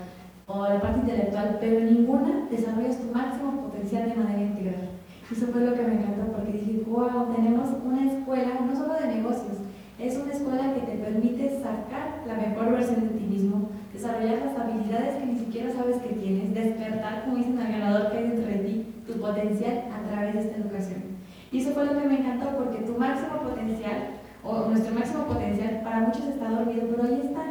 o 0.48 0.64
la 0.64 0.82
parte 0.82 1.00
intelectual, 1.02 1.58
pero 1.60 1.80
ninguna 1.82 2.48
desarrollas 2.50 3.00
tu 3.00 3.14
máximo 3.14 3.64
potencial 3.64 4.10
de 4.10 4.16
manera 4.16 4.42
integral. 4.42 4.90
Eso 5.30 5.48
fue 5.48 5.62
lo 5.62 5.74
que 5.74 5.84
me 5.84 5.96
encantó 5.96 6.32
porque 6.32 6.54
dije, 6.54 6.84
wow, 6.88 7.36
tenemos 7.36 7.68
una 7.84 8.06
escuela, 8.06 8.60
no 8.66 8.76
solo 8.76 8.94
de 8.94 9.16
negocios, 9.16 9.58
es 10.00 10.16
una 10.16 10.32
escuela 10.32 10.74
que 10.74 10.82
te 10.82 10.98
permite 10.98 11.60
sacar 11.60 12.24
la 12.26 12.36
mejor 12.36 12.72
versión 12.72 13.02
de 13.02 13.20
ti 13.20 13.26
mismo, 13.26 13.70
desarrollar 13.92 14.46
las 14.46 14.58
habilidades 14.58 15.16
que 15.16 15.26
ni 15.26 15.40
siquiera 15.40 15.74
sabes 15.74 15.98
que 15.98 16.16
tienes, 16.16 16.54
despertar, 16.54 17.26
como 17.26 17.38
dicen 17.38 17.60
el 17.60 17.72
ganador 17.72 18.12
que 18.12 18.18
hay 18.18 18.28
dentro 18.30 18.46
de 18.46 18.60
ti, 18.60 18.86
tu 19.06 19.20
potencial 19.20 19.84
a 19.92 20.08
través 20.08 20.34
de 20.34 20.40
esta 20.42 20.58
educación. 20.58 21.04
Y 21.52 21.60
eso 21.60 21.72
fue 21.72 21.86
lo 21.86 22.00
que 22.00 22.08
me 22.08 22.20
encantó 22.20 22.56
porque 22.58 22.86
tu 22.86 22.98
máximo 22.98 23.42
potencial, 23.42 24.17
o 24.48 24.70
nuestro 24.70 24.96
máximo 24.96 25.26
potencial, 25.26 25.82
para 25.84 26.00
muchos 26.00 26.26
está 26.28 26.50
dormido, 26.50 26.88
pero 26.90 27.04
ahí 27.04 27.22
está. 27.26 27.44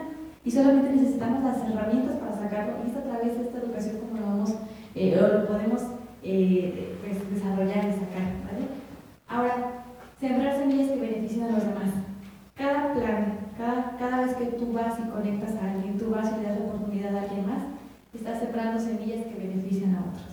Y 0.44 0.50
solamente 0.50 0.92
necesitamos 0.92 1.44
las 1.44 1.58
herramientas 1.58 2.16
para 2.16 2.32
sacarlo. 2.32 2.74
Y 2.84 2.90
es 2.90 2.96
a 2.96 3.02
través 3.02 3.36
de 3.36 3.44
esta 3.44 3.58
educación 3.58 3.96
como 3.98 4.20
lo 4.20 4.26
vamos, 4.26 4.54
eh, 4.94 5.18
lo 5.20 5.46
podemos 5.46 5.82
eh, 6.22 6.96
pues, 7.02 7.18
desarrollar 7.30 7.84
y 7.84 7.92
sacar. 7.92 8.26
¿vale? 8.48 8.64
Ahora, 9.28 9.84
sembrar 10.18 10.56
semillas 10.56 10.90
que 10.90 11.00
beneficien 11.00 11.44
a 11.44 11.52
los 11.52 11.66
demás. 11.66 11.92
Cada 12.56 12.94
plan, 12.94 13.38
cada, 13.58 13.96
cada 13.98 14.24
vez 14.24 14.34
que 14.36 14.46
tú 14.46 14.72
vas 14.72 14.98
y 14.98 15.10
conectas 15.10 15.54
a 15.56 15.72
alguien, 15.72 15.98
tú 15.98 16.10
vas 16.10 16.32
y 16.32 16.40
le 16.40 16.48
das 16.48 16.60
la 16.60 16.66
oportunidad 16.66 17.16
a 17.16 17.22
alguien 17.22 17.46
más, 17.46 17.62
estás 18.14 18.38
sembrando 18.38 18.80
semillas 18.80 19.26
que 19.26 19.46
benefician 19.46 19.94
a 19.96 20.00
otros. 20.08 20.32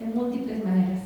De 0.00 0.06
múltiples 0.06 0.64
maneras. 0.64 1.02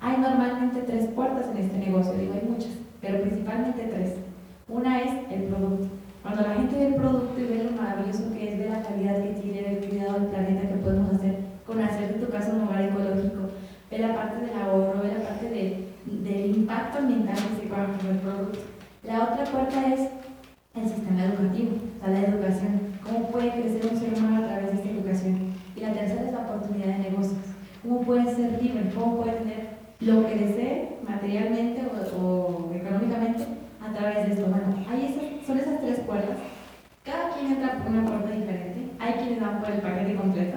Hay 0.00 0.18
normalmente 0.18 0.82
tres 0.82 1.06
puertas 1.08 1.46
en 1.50 1.56
este 1.56 1.78
negocio, 1.78 2.12
digo, 2.12 2.34
hay 2.34 2.48
muchas, 2.48 2.72
pero 3.00 3.22
principalmente 3.22 3.90
tres. 3.90 4.23
Una 4.68 5.00
es 5.00 5.12
el 5.30 5.44
producto. 5.44 5.88
Cuando 6.22 6.42
la 6.42 6.54
gente 6.54 6.76
ve 6.76 6.86
el 6.86 6.94
producto 6.94 7.40
y 7.40 7.44
ve 7.44 7.64
lo 7.64 7.82
maravilloso 7.82 8.32
que 8.32 8.52
es, 8.52 8.58
ve 8.58 8.70
la 8.70 8.82
calidad 8.82 9.22
que 9.22 9.40
tiene, 9.40 9.62
ve 9.62 9.78
el 9.78 9.88
cuidado 9.88 10.20
del 10.20 10.28
planeta 10.28 10.68
que 10.68 10.82
podemos 10.82 11.14
hacer 11.14 11.36
con 11.66 11.80
hacer 11.80 12.14
de 12.14 12.26
tu 12.26 12.32
casa 12.32 12.52
un 12.52 12.68
hogar 12.68 12.84
ecológico, 12.84 13.50
ve 13.90 13.98
la 13.98 14.14
parte 14.14 14.44
del 14.44 14.56
ahorro, 14.56 15.02
ve 15.02 15.18
la 15.18 15.28
parte 15.28 15.48
de, 15.48 15.88
del 16.04 16.56
impacto 16.56 16.98
ambiental 16.98 17.36
que 17.36 17.62
se 17.62 17.68
con 17.68 18.10
el 18.10 18.18
producto. 18.18 18.58
La 19.02 19.24
otra 19.24 19.44
puerta 19.44 19.92
es 19.92 20.08
el 20.74 20.88
sistema 20.88 21.24
educativo, 21.24 21.76
o 21.76 22.04
sea, 22.04 22.14
la 22.14 22.26
educación. 22.26 22.80
¿Cómo 23.04 23.28
crecer 23.28 23.92
un 23.92 23.98
ser 23.98 24.18
humano 24.18 24.44
a 24.44 24.48
través 24.48 24.72
de 24.72 24.76
esta 24.76 24.90
educación? 24.90 25.52
Y 25.76 25.80
la 25.80 25.92
tercera 25.92 26.24
es 26.24 26.32
la 26.32 26.40
oportunidad 26.40 26.96
de 26.96 27.10
negocios. 27.10 27.44
¿Cómo 27.82 28.00
puede 28.00 28.34
ser 28.34 28.62
libre? 28.62 28.90
¿Cómo 28.94 29.22
puede 29.22 29.36
tener 29.36 29.68
lo 30.00 30.26
que 30.26 30.34
desee 30.34 30.98
materialmente 31.06 31.82
o, 32.18 32.72
económicamente 32.74 33.44
a 33.80 33.92
través 33.92 34.26
de 34.26 34.32
esto? 34.32 34.46
Bueno, 34.46 34.74
hay 34.90 35.04
esas, 35.04 35.46
son 35.46 35.58
esas 35.58 35.80
tres 35.80 36.00
puertas. 36.00 36.38
Cada 37.04 37.30
quien 37.30 37.52
entra 37.52 37.78
por 37.78 37.92
una 37.92 38.08
puerta 38.08 38.30
diferente. 38.30 38.88
Hay 38.98 39.12
quienes 39.14 39.40
van 39.40 39.60
por 39.60 39.70
el 39.70 39.82
paquete 39.82 40.14
completo. 40.14 40.56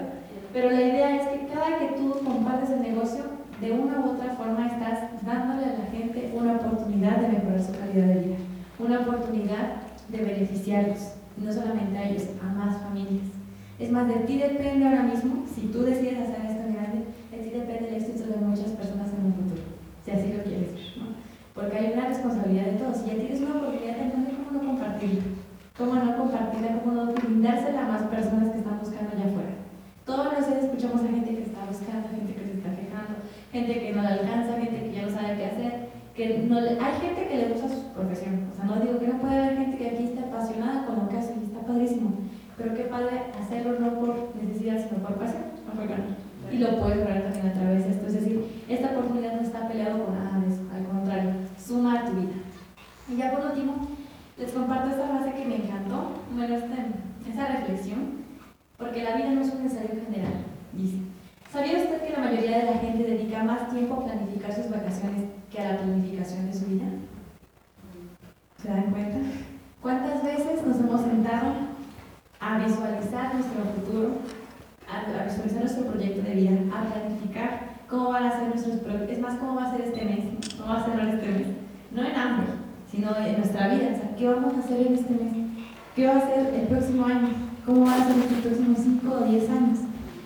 Pero 0.54 0.72
la 0.72 0.82
idea 0.82 1.16
es 1.18 1.28
que 1.28 1.48
cada 1.54 1.78
que 1.78 1.98
tú 1.98 2.16
compartes 2.24 2.70
el 2.70 2.82
negocio, 2.82 3.26
de 3.62 3.72
una 3.72 4.00
u 4.00 4.12
otra 4.12 4.36
forma 4.36 4.68
estás 4.68 5.24
dándole 5.26 5.66
a 5.66 5.80
la 5.80 5.86
gente 5.92 6.32
una 6.34 6.54
oportunidad 6.54 7.18
de 7.18 7.28
mejorar 7.30 7.62
su 7.62 7.72
calidad 7.74 8.08
de 8.08 8.22
vida, 8.22 8.38
una 8.80 9.00
oportunidad 9.02 9.82
de 10.10 10.18
beneficiarlos, 10.18 11.14
no 11.38 11.52
solamente 11.52 11.98
a 11.98 12.10
ellos, 12.10 12.28
a 12.42 12.54
más 12.54 12.82
familias. 12.82 13.28
Es 13.80 13.92
más, 13.92 14.08
de 14.08 14.26
ti 14.26 14.40
depende 14.40 14.86
ahora 14.86 15.04
mismo, 15.04 15.46
si 15.46 15.68
tú 15.68 15.84
decides 15.84 16.18
hacer 16.18 16.50
esto 16.50 16.66
grande, 16.74 17.06
de 17.30 17.38
ti 17.38 17.50
depende 17.54 17.90
el 17.90 18.02
éxito 18.02 18.26
de 18.26 18.42
muchas 18.42 18.74
personas 18.74 19.14
en 19.14 19.30
un 19.30 19.34
futuro. 19.38 19.62
si 20.04 20.12
así 20.12 20.34
lo 20.34 20.42
quieres 20.42 20.74
¿no? 20.98 21.14
Porque 21.54 21.78
hay 21.78 21.94
una 21.94 22.08
responsabilidad 22.08 22.74
de 22.74 22.78
todos. 22.82 22.98
Si 22.98 23.06
ya 23.06 23.22
tienes 23.22 23.42
una 23.42 23.62
oportunidad, 23.62 24.02
entonces, 24.02 24.34
¿cómo 24.34 24.50
no 24.58 24.68
compartirla? 24.68 25.24
¿Cómo 25.78 25.94
no 25.94 26.18
compartirla? 26.18 26.82
¿Cómo 26.82 26.92
no 26.94 27.14
brindársela 27.14 27.86
a 27.86 27.92
más 27.94 28.04
personas 28.10 28.50
que 28.50 28.58
están 28.66 28.80
buscando 28.80 29.14
allá 29.14 29.30
afuera? 29.30 29.54
Todos 30.06 30.26
los 30.26 30.48
días 30.48 30.64
escuchamos 30.64 31.06
a 31.06 31.14
gente 31.14 31.38
que 31.38 31.46
está 31.46 31.62
buscando, 31.70 32.10
gente 32.10 32.34
que 32.34 32.46
se 32.50 32.58
está 32.58 32.74
quejando, 32.74 33.14
gente 33.54 33.74
que 33.78 33.94
no 33.94 34.02
le 34.02 34.10
alcanza, 34.10 34.58
gente 34.58 34.90
que 34.90 34.94
ya 34.94 35.06
no 35.06 35.12
sabe 35.14 35.38
qué 35.38 35.46
hacer, 35.46 35.74
que 36.18 36.50
no 36.50 36.58
hay 36.58 36.94
gente 36.98 37.28
que 37.30 37.38
le 37.38 37.50
gusta 37.54 37.70
su 37.70 37.94
profesión. 37.94 38.50
O 38.50 38.56
sea, 38.58 38.66
no 38.66 38.82
digo 38.82 38.98
que 38.98 39.08
no 39.08 39.22
puede 39.22 39.38
haber 39.38 39.58
gente 39.58 39.78
que 39.78 39.90
aquí 39.90 40.04
esté 40.06 40.22
apasionada 40.26 40.88
con 40.88 40.96
lo 40.98 41.10
que 41.10 41.18
hace 41.18 41.36
y 41.38 41.46
está 41.46 41.62
padrísimo. 41.62 42.26
Pero 42.58 42.74
qué 42.74 42.84
padre 42.84 43.22
hacerlo 43.40 43.80
no 43.80 44.00
por 44.00 44.36
necesidad, 44.36 44.78
sino 44.78 45.04
por 45.04 45.16
pasión, 45.16 45.44
por. 45.66 46.54
Y 46.54 46.58
lo 46.60 46.80
puedes 46.80 46.98
lograr 46.98 47.24
también 47.24 47.48
a 47.48 47.54
través 47.54 47.86
de 47.86 47.92
esto. 47.92 48.08
Es 48.08 48.14
decir, 48.14 48.64
esta 48.68 48.92
oportunidad 48.92 49.36
no 49.36 49.42
está 49.42 49.68
peleado 49.68 50.06
con 50.06 50.16
nada 50.16 50.40
de 50.40 50.54
eso, 50.54 50.62
al 50.74 50.86
contrario, 50.86 51.32
suma 51.64 52.00
a 52.00 52.06
tu 52.06 52.14
vida. 52.14 52.34
Y 53.10 53.18
ya 53.18 53.32
por 53.32 53.46
último, 53.46 53.88
les 54.38 54.52
comparto 54.52 54.90
esta 54.90 55.08
frase 55.08 55.34
que 55.34 55.46
me 55.46 55.56
encantó, 55.58 56.14
bueno, 56.34 56.56
esta, 56.56 56.76
esa 57.30 57.48
reflexión, 57.60 58.24
porque 58.78 59.04
la 59.04 59.16
vida 59.16 59.32
no 59.32 59.42
es 59.42 59.54
un 59.54 59.64
necesario 59.64 60.02
general, 60.06 60.34
dice. 60.74 60.98
¿Sabía 61.52 61.78
usted 61.78 62.02
que 62.02 62.14
la 62.14 62.20
mayoría 62.20 62.58
de 62.60 62.66
la 62.66 62.78
gente 62.78 63.04
dedica 63.04 63.44
más 63.44 63.70
tiempo 63.70 63.96
a 63.96 64.06
planificar 64.06 64.54
sus 64.54 64.70
vacaciones 64.70 65.26
que 65.52 65.60
a 65.60 65.74
la 65.74 65.78
planificación 65.78 66.46
de 66.46 66.54
su 66.54 66.66
vida? 66.66 66.86
¿Se 68.62 68.68
dan 68.68 68.92
cuenta? 68.92 69.18
¿Cuántas 69.82 70.24
veces 70.24 70.66
nos 70.66 70.80
hemos 70.80 71.02
sentado 71.02 71.54
a 72.40 72.60
visualizar 72.60 73.34
nuestro 73.34 73.64
futuro, 73.76 74.10
a, 74.88 75.24
visualizar 75.24 75.62
nuestro 75.62 75.86
proyecto 75.86 76.22
de 76.22 76.36
vida, 76.36 76.52
a 76.74 76.94
planificar 76.94 77.78
cómo 77.90 78.10
van 78.10 78.26
a 78.26 78.38
ser 78.38 78.50
nuestros 78.50 79.10
es 79.10 79.20
más 79.20 79.38
cómo 79.40 79.56
va 79.56 79.68
a 79.68 79.72
ser 79.72 79.82
este 79.82 80.06
mes, 80.06 80.26
cómo 80.58 80.74
va 80.74 80.82
a 80.82 80.86
ser 80.86 81.16
este 81.16 81.28
mes, 81.28 81.48
no 81.92 82.04
en 82.04 82.16
hambre, 82.16 82.48
sino 82.92 83.16
en 83.16 83.38
nuestra 83.38 83.68
vida, 83.70 83.92
o 83.94 83.98
sea, 83.98 84.16
qué 84.18 84.28
vamos 84.28 84.54
a 84.56 84.60
hacer 84.60 84.88
en 84.88 84.94
este 84.94 85.14
mes, 85.14 85.34
qué 85.96 86.08
va 86.08 86.18
a 86.18 86.28
ser 86.28 86.54
el 86.54 86.68
próximo 86.68 87.06
año, 87.06 87.30
cómo 87.66 87.86
van 87.86 88.02
a 88.02 88.06
ser 88.06 88.18
los 88.18 88.42
próximos 88.44 88.78
5 88.80 89.14
o 89.14 89.26
10 89.26 89.50
años. 89.50 89.80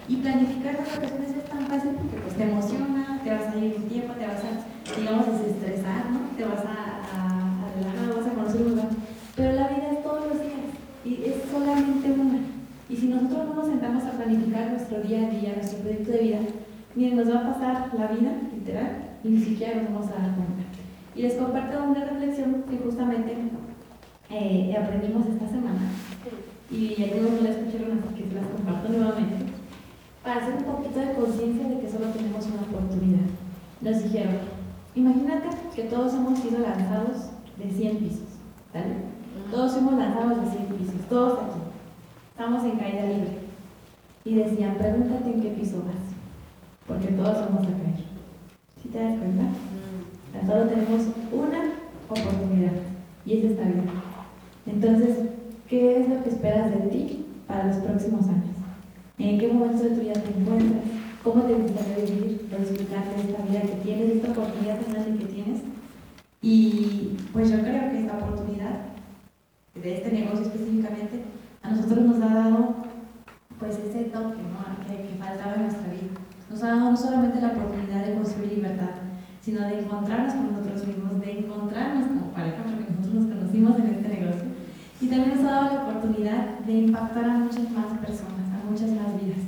Y 0.08 0.18
planificar 0.18 0.74
las 0.76 0.90
vacaciones 0.92 1.30
es 1.30 1.46
tan 1.46 1.66
fácil 1.68 1.92
porque 1.92 2.18
pues, 2.18 2.36
te 2.36 2.44
emociona, 2.44 3.22
te 3.24 3.32
vas 3.32 3.48
a 3.48 3.58
ir 3.58 3.76
un 3.78 3.88
tiempo, 3.88 4.14
te 4.14 4.28
vas 4.28 4.44
a, 4.44 5.00
digamos, 5.00 5.26
desestresar, 5.26 6.12
¿no? 6.12 6.20
te 6.36 6.44
vas 6.44 6.66
a, 6.66 7.00
a, 7.08 7.72
relajar, 7.76 8.18
vas 8.18 8.28
a 8.28 8.36
conocer 8.36 8.62
un 8.62 8.70
lugar. 8.72 8.90
Pero 9.36 9.54
la 9.54 9.68
vida 9.70 9.92
es 9.94 10.04
todos 10.04 10.28
los 10.28 10.42
días 10.42 10.62
y 11.06 11.24
es 11.26 11.50
solamente 11.50 12.12
una. 12.12 12.40
Y 12.90 12.96
si 12.96 13.08
nosotros 13.08 13.48
no 13.48 13.56
nos 13.56 13.68
sentamos 13.68 14.04
a 14.04 14.12
planificar 14.12 14.72
nuestro 14.72 15.02
día 15.02 15.28
a 15.28 15.30
día, 15.30 15.54
nuestro 15.56 15.80
proyecto 15.80 16.12
de 16.12 16.20
vida, 16.20 16.40
miren, 16.96 17.18
nos 17.18 17.30
va 17.30 17.40
a 17.40 17.54
pasar 17.54 17.81
la 17.94 18.08
vida, 18.08 18.32
literal, 18.54 19.18
y 19.24 19.30
ni 19.30 19.42
siquiera 19.42 19.82
nos 19.82 19.94
vamos 19.94 20.08
a 20.08 20.22
dar 20.22 20.36
cuenta. 20.36 20.64
Y 21.16 21.22
les 21.24 21.36
comparto 21.36 21.84
una 21.84 22.06
reflexión 22.06 22.64
que 22.70 22.78
justamente 22.78 23.36
eh, 24.30 24.76
aprendimos 24.78 25.28
esta 25.28 25.48
semana. 25.48 25.92
Y 26.72 27.04
algunos 27.04 27.32
no 27.32 27.42
la 27.42 27.50
escucharon, 27.50 28.00
así 28.00 28.16
que 28.16 28.30
se 28.30 28.36
las 28.36 28.48
comparto 28.48 28.90
nuevamente. 28.90 29.46
Para 30.24 30.42
hacer 30.42 30.56
un 30.56 30.64
poquito 30.64 31.00
de 31.00 31.14
conciencia 31.14 31.68
de 31.68 31.80
que 31.82 31.90
solo 31.90 32.08
tenemos 32.08 32.46
una 32.48 32.62
oportunidad. 32.62 33.28
Nos 33.82 34.04
dijeron, 34.04 34.38
imagínate 34.96 35.50
que 35.76 35.84
todos 35.84 36.14
hemos 36.14 36.40
sido 36.40 36.60
lanzados 36.60 37.32
de 37.58 37.70
100 37.70 37.98
pisos. 37.98 38.30
¿vale? 38.74 38.96
Todos 39.52 39.76
hemos 39.78 39.96
lanzados 39.96 40.46
de 40.46 40.52
100 40.52 40.66
pisos, 40.78 41.02
todos 41.10 41.40
aquí. 41.40 41.60
Estamos 42.32 42.64
en 42.64 42.80
caída 42.80 43.04
libre. 43.04 43.42
Y 44.24 44.36
decían, 44.36 44.76
pregúntate 44.78 45.34
en 45.34 45.42
qué 45.42 45.50
piso 45.50 45.84
vas 45.86 46.11
porque 46.92 47.14
todos 47.14 47.38
vamos 47.48 47.64
a 47.64 47.72
caer. 47.72 48.04
¿Sí 48.82 48.90
te 48.90 49.00
das 49.00 49.18
cuenta? 49.18 49.44
Mm. 49.44 50.48
Solo 50.48 50.64
tenemos 50.66 51.02
una 51.32 51.62
oportunidad 52.10 52.74
y 53.26 53.38
es 53.38 53.44
esta 53.46 53.64
vida. 53.64 53.84
Entonces, 54.66 55.18
¿qué 55.70 56.02
es 56.02 56.10
lo 56.10 56.22
que 56.24 56.30
esperas 56.30 56.72
de 56.72 56.90
ti 56.90 57.26
para 57.48 57.68
los 57.68 57.78
próximos 57.78 58.28
años? 58.28 58.58
¿En 59.18 59.40
qué 59.40 59.48
momento 59.48 59.84
de 59.84 59.90
tu 59.92 60.02
vida 60.02 60.14
te 60.14 60.38
encuentras? 60.38 60.84
¿Cómo 61.24 61.44
te 61.44 61.54
gustaría 61.54 61.98
vivir, 61.98 62.50
disfrutar 62.60 63.06
de 63.06 63.22
esta 63.22 63.44
vida 63.44 63.62
que 63.62 63.84
tienes, 63.84 64.16
esta 64.16 64.32
oportunidad 64.32 64.80
tan 64.82 64.94
grande 64.94 65.20
que 65.20 65.32
tienes? 65.32 65.62
Y 66.42 67.18
pues 67.32 67.52
yo 67.52 67.60
creo 67.60 67.92
que 67.92 68.00
esta 68.00 68.18
oportunidad 68.18 68.80
de 69.76 69.98
este 69.98 70.12
negocio 70.12 70.42
específicamente 70.42 71.22
a 71.62 71.72
nosotros 71.72 72.06
nos 72.06 72.22
ha 72.22 72.34
dado 72.34 72.76
pues 73.60 73.78
ese 73.78 74.06
toque 74.06 74.42
¿no? 74.42 74.88
que, 74.88 75.08
que 75.08 75.16
faltaba 75.20 75.56
en 75.56 75.62
nuestra 75.62 75.88
vida 75.94 76.21
nos 76.52 76.64
ha 76.64 76.68
dado 76.68 76.92
no 76.92 76.98
solamente 76.98 77.40
la 77.40 77.48
oportunidad 77.48 78.06
de 78.06 78.16
construir 78.16 78.54
libertad, 78.54 78.92
sino 79.40 79.62
de 79.62 79.80
encontrarnos 79.80 80.34
con 80.34 80.52
nosotros 80.52 80.86
mismos, 80.86 81.22
de 81.22 81.40
encontrarnos 81.40 82.08
como 82.08 82.32
pareja, 82.34 82.64
porque 82.64 82.92
nosotros 82.92 83.14
nos 83.14 83.34
conocimos 83.34 83.80
en 83.80 83.88
este 83.88 84.08
negocio. 84.10 84.44
Y 85.00 85.08
también 85.08 85.36
nos 85.36 85.46
ha 85.46 85.52
dado 85.52 85.74
la 85.74 85.84
oportunidad 85.84 86.60
de 86.60 86.74
impactar 86.74 87.24
a 87.26 87.38
muchas 87.38 87.72
más 87.72 87.98
personas, 88.00 88.46
a 88.52 88.70
muchas 88.70 88.90
más 88.92 89.16
vidas. 89.20 89.48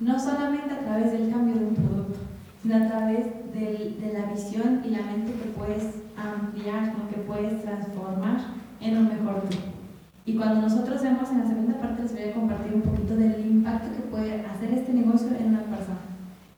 No 0.00 0.18
solamente 0.18 0.74
a 0.74 0.80
través 0.80 1.12
del 1.12 1.30
cambio 1.30 1.54
de 1.54 1.66
un 1.66 1.74
producto, 1.74 2.18
sino 2.62 2.76
a 2.76 2.88
través 2.88 3.26
de 3.52 4.12
la 4.12 4.32
visión 4.32 4.80
y 4.84 4.90
la 4.90 5.02
mente 5.02 5.32
que 5.32 5.50
puedes 5.50 6.02
ampliar, 6.16 6.94
lo 6.96 7.08
que 7.08 7.20
puedes 7.26 7.62
transformar 7.62 8.38
en 8.80 8.96
un 8.96 9.08
mejor 9.08 9.42
tú. 9.48 9.56
Y 10.24 10.34
cuando 10.34 10.62
nosotros 10.62 11.02
vemos 11.02 11.30
en 11.30 11.38
la 11.38 11.46
segunda 11.46 11.80
parte, 11.80 12.02
les 12.02 12.12
voy 12.12 12.22
a 12.22 12.34
compartir 12.34 12.74
un 12.74 12.82
poquito 12.82 13.16
del 13.16 13.46
impacto 13.46 13.88
que 13.96 14.08
puede 14.10 14.44
hacer 14.44 14.74
este 14.74 14.92
negocio 14.92 15.28
en 15.38 15.46
una 15.54 15.62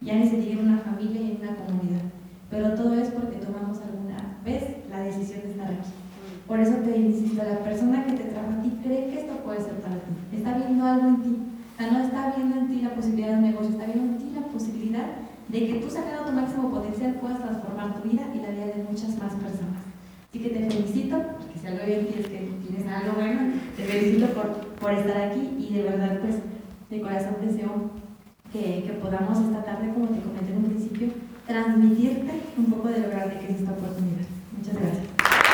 ya 0.00 0.14
en 0.14 0.58
una 0.58 0.78
familia 0.78 1.20
y 1.20 1.30
en 1.32 1.42
una 1.42 1.56
comunidad. 1.56 2.02
Pero 2.50 2.74
todo 2.74 2.94
es 2.94 3.08
porque 3.10 3.36
tomamos 3.36 3.78
alguna 3.80 4.38
vez 4.44 4.88
la 4.90 5.00
decisión 5.00 5.42
de 5.42 5.50
estar 5.50 5.68
aquí. 5.68 5.90
Por 6.46 6.58
eso 6.58 6.72
te 6.84 6.96
insisto, 6.96 7.42
la 7.44 7.58
persona 7.58 8.04
que 8.04 8.12
te 8.12 8.24
trajo 8.24 8.50
a 8.58 8.62
ti 8.62 8.72
cree 8.82 9.10
que 9.10 9.20
esto 9.20 9.34
puede 9.44 9.60
ser 9.60 9.74
para 9.74 9.96
ti. 9.96 10.10
Está 10.36 10.58
viendo 10.58 10.84
algo 10.84 11.08
en 11.08 11.22
ti. 11.22 11.36
O 11.74 11.78
sea, 11.78 11.92
no 11.92 12.00
está 12.00 12.34
viendo 12.36 12.56
en 12.58 12.68
ti 12.68 12.80
la 12.82 12.94
posibilidad 12.94 13.28
de 13.28 13.34
un 13.36 13.42
negocio, 13.42 13.70
está 13.70 13.86
viendo 13.86 14.12
en 14.12 14.18
ti 14.18 14.32
la 14.34 14.46
posibilidad 14.46 15.06
de 15.48 15.66
que 15.66 15.74
tú 15.80 15.90
sacando 15.90 16.24
tu 16.24 16.32
máximo 16.32 16.70
potencial 16.70 17.14
puedas 17.14 17.40
transformar 17.40 17.94
tu 18.00 18.08
vida 18.08 18.26
y 18.34 18.38
la 18.38 18.50
vida 18.50 18.66
de 18.66 18.84
muchas 18.88 19.16
más 19.18 19.34
personas. 19.34 19.82
Así 20.28 20.38
que 20.38 20.50
te 20.50 20.70
felicito, 20.70 21.16
porque 21.38 21.58
si 21.58 21.66
algo 21.66 21.86
bien 21.86 22.06
tienes 22.06 22.26
que 22.26 22.50
tienes 22.66 22.86
algo 22.86 23.14
bueno, 23.16 23.52
te 23.76 23.82
felicito 23.84 24.26
por, 24.28 24.46
por 24.78 24.92
estar 24.92 25.20
aquí 25.22 25.56
y 25.58 25.74
de 25.74 25.82
verdad 25.82 26.20
pues 26.20 26.36
de 26.88 27.00
corazón 27.00 27.34
deseo 27.42 27.90
que, 28.52 28.84
que, 28.84 28.98
podamos 29.00 29.38
esta 29.38 29.64
tarde, 29.64 29.92
como 29.92 30.08
te 30.08 30.20
comenté 30.20 30.52
en 30.52 30.58
un 30.58 30.64
principio, 30.64 31.08
transmitirte 31.46 32.32
un 32.56 32.66
poco 32.66 32.88
de 32.88 33.00
lo 33.00 33.10
grande 33.10 33.38
que 33.38 33.52
es 33.52 33.60
esta 33.60 33.72
oportunidad. 33.72 34.26
Muchas 34.56 34.74
gracias. 34.74 35.49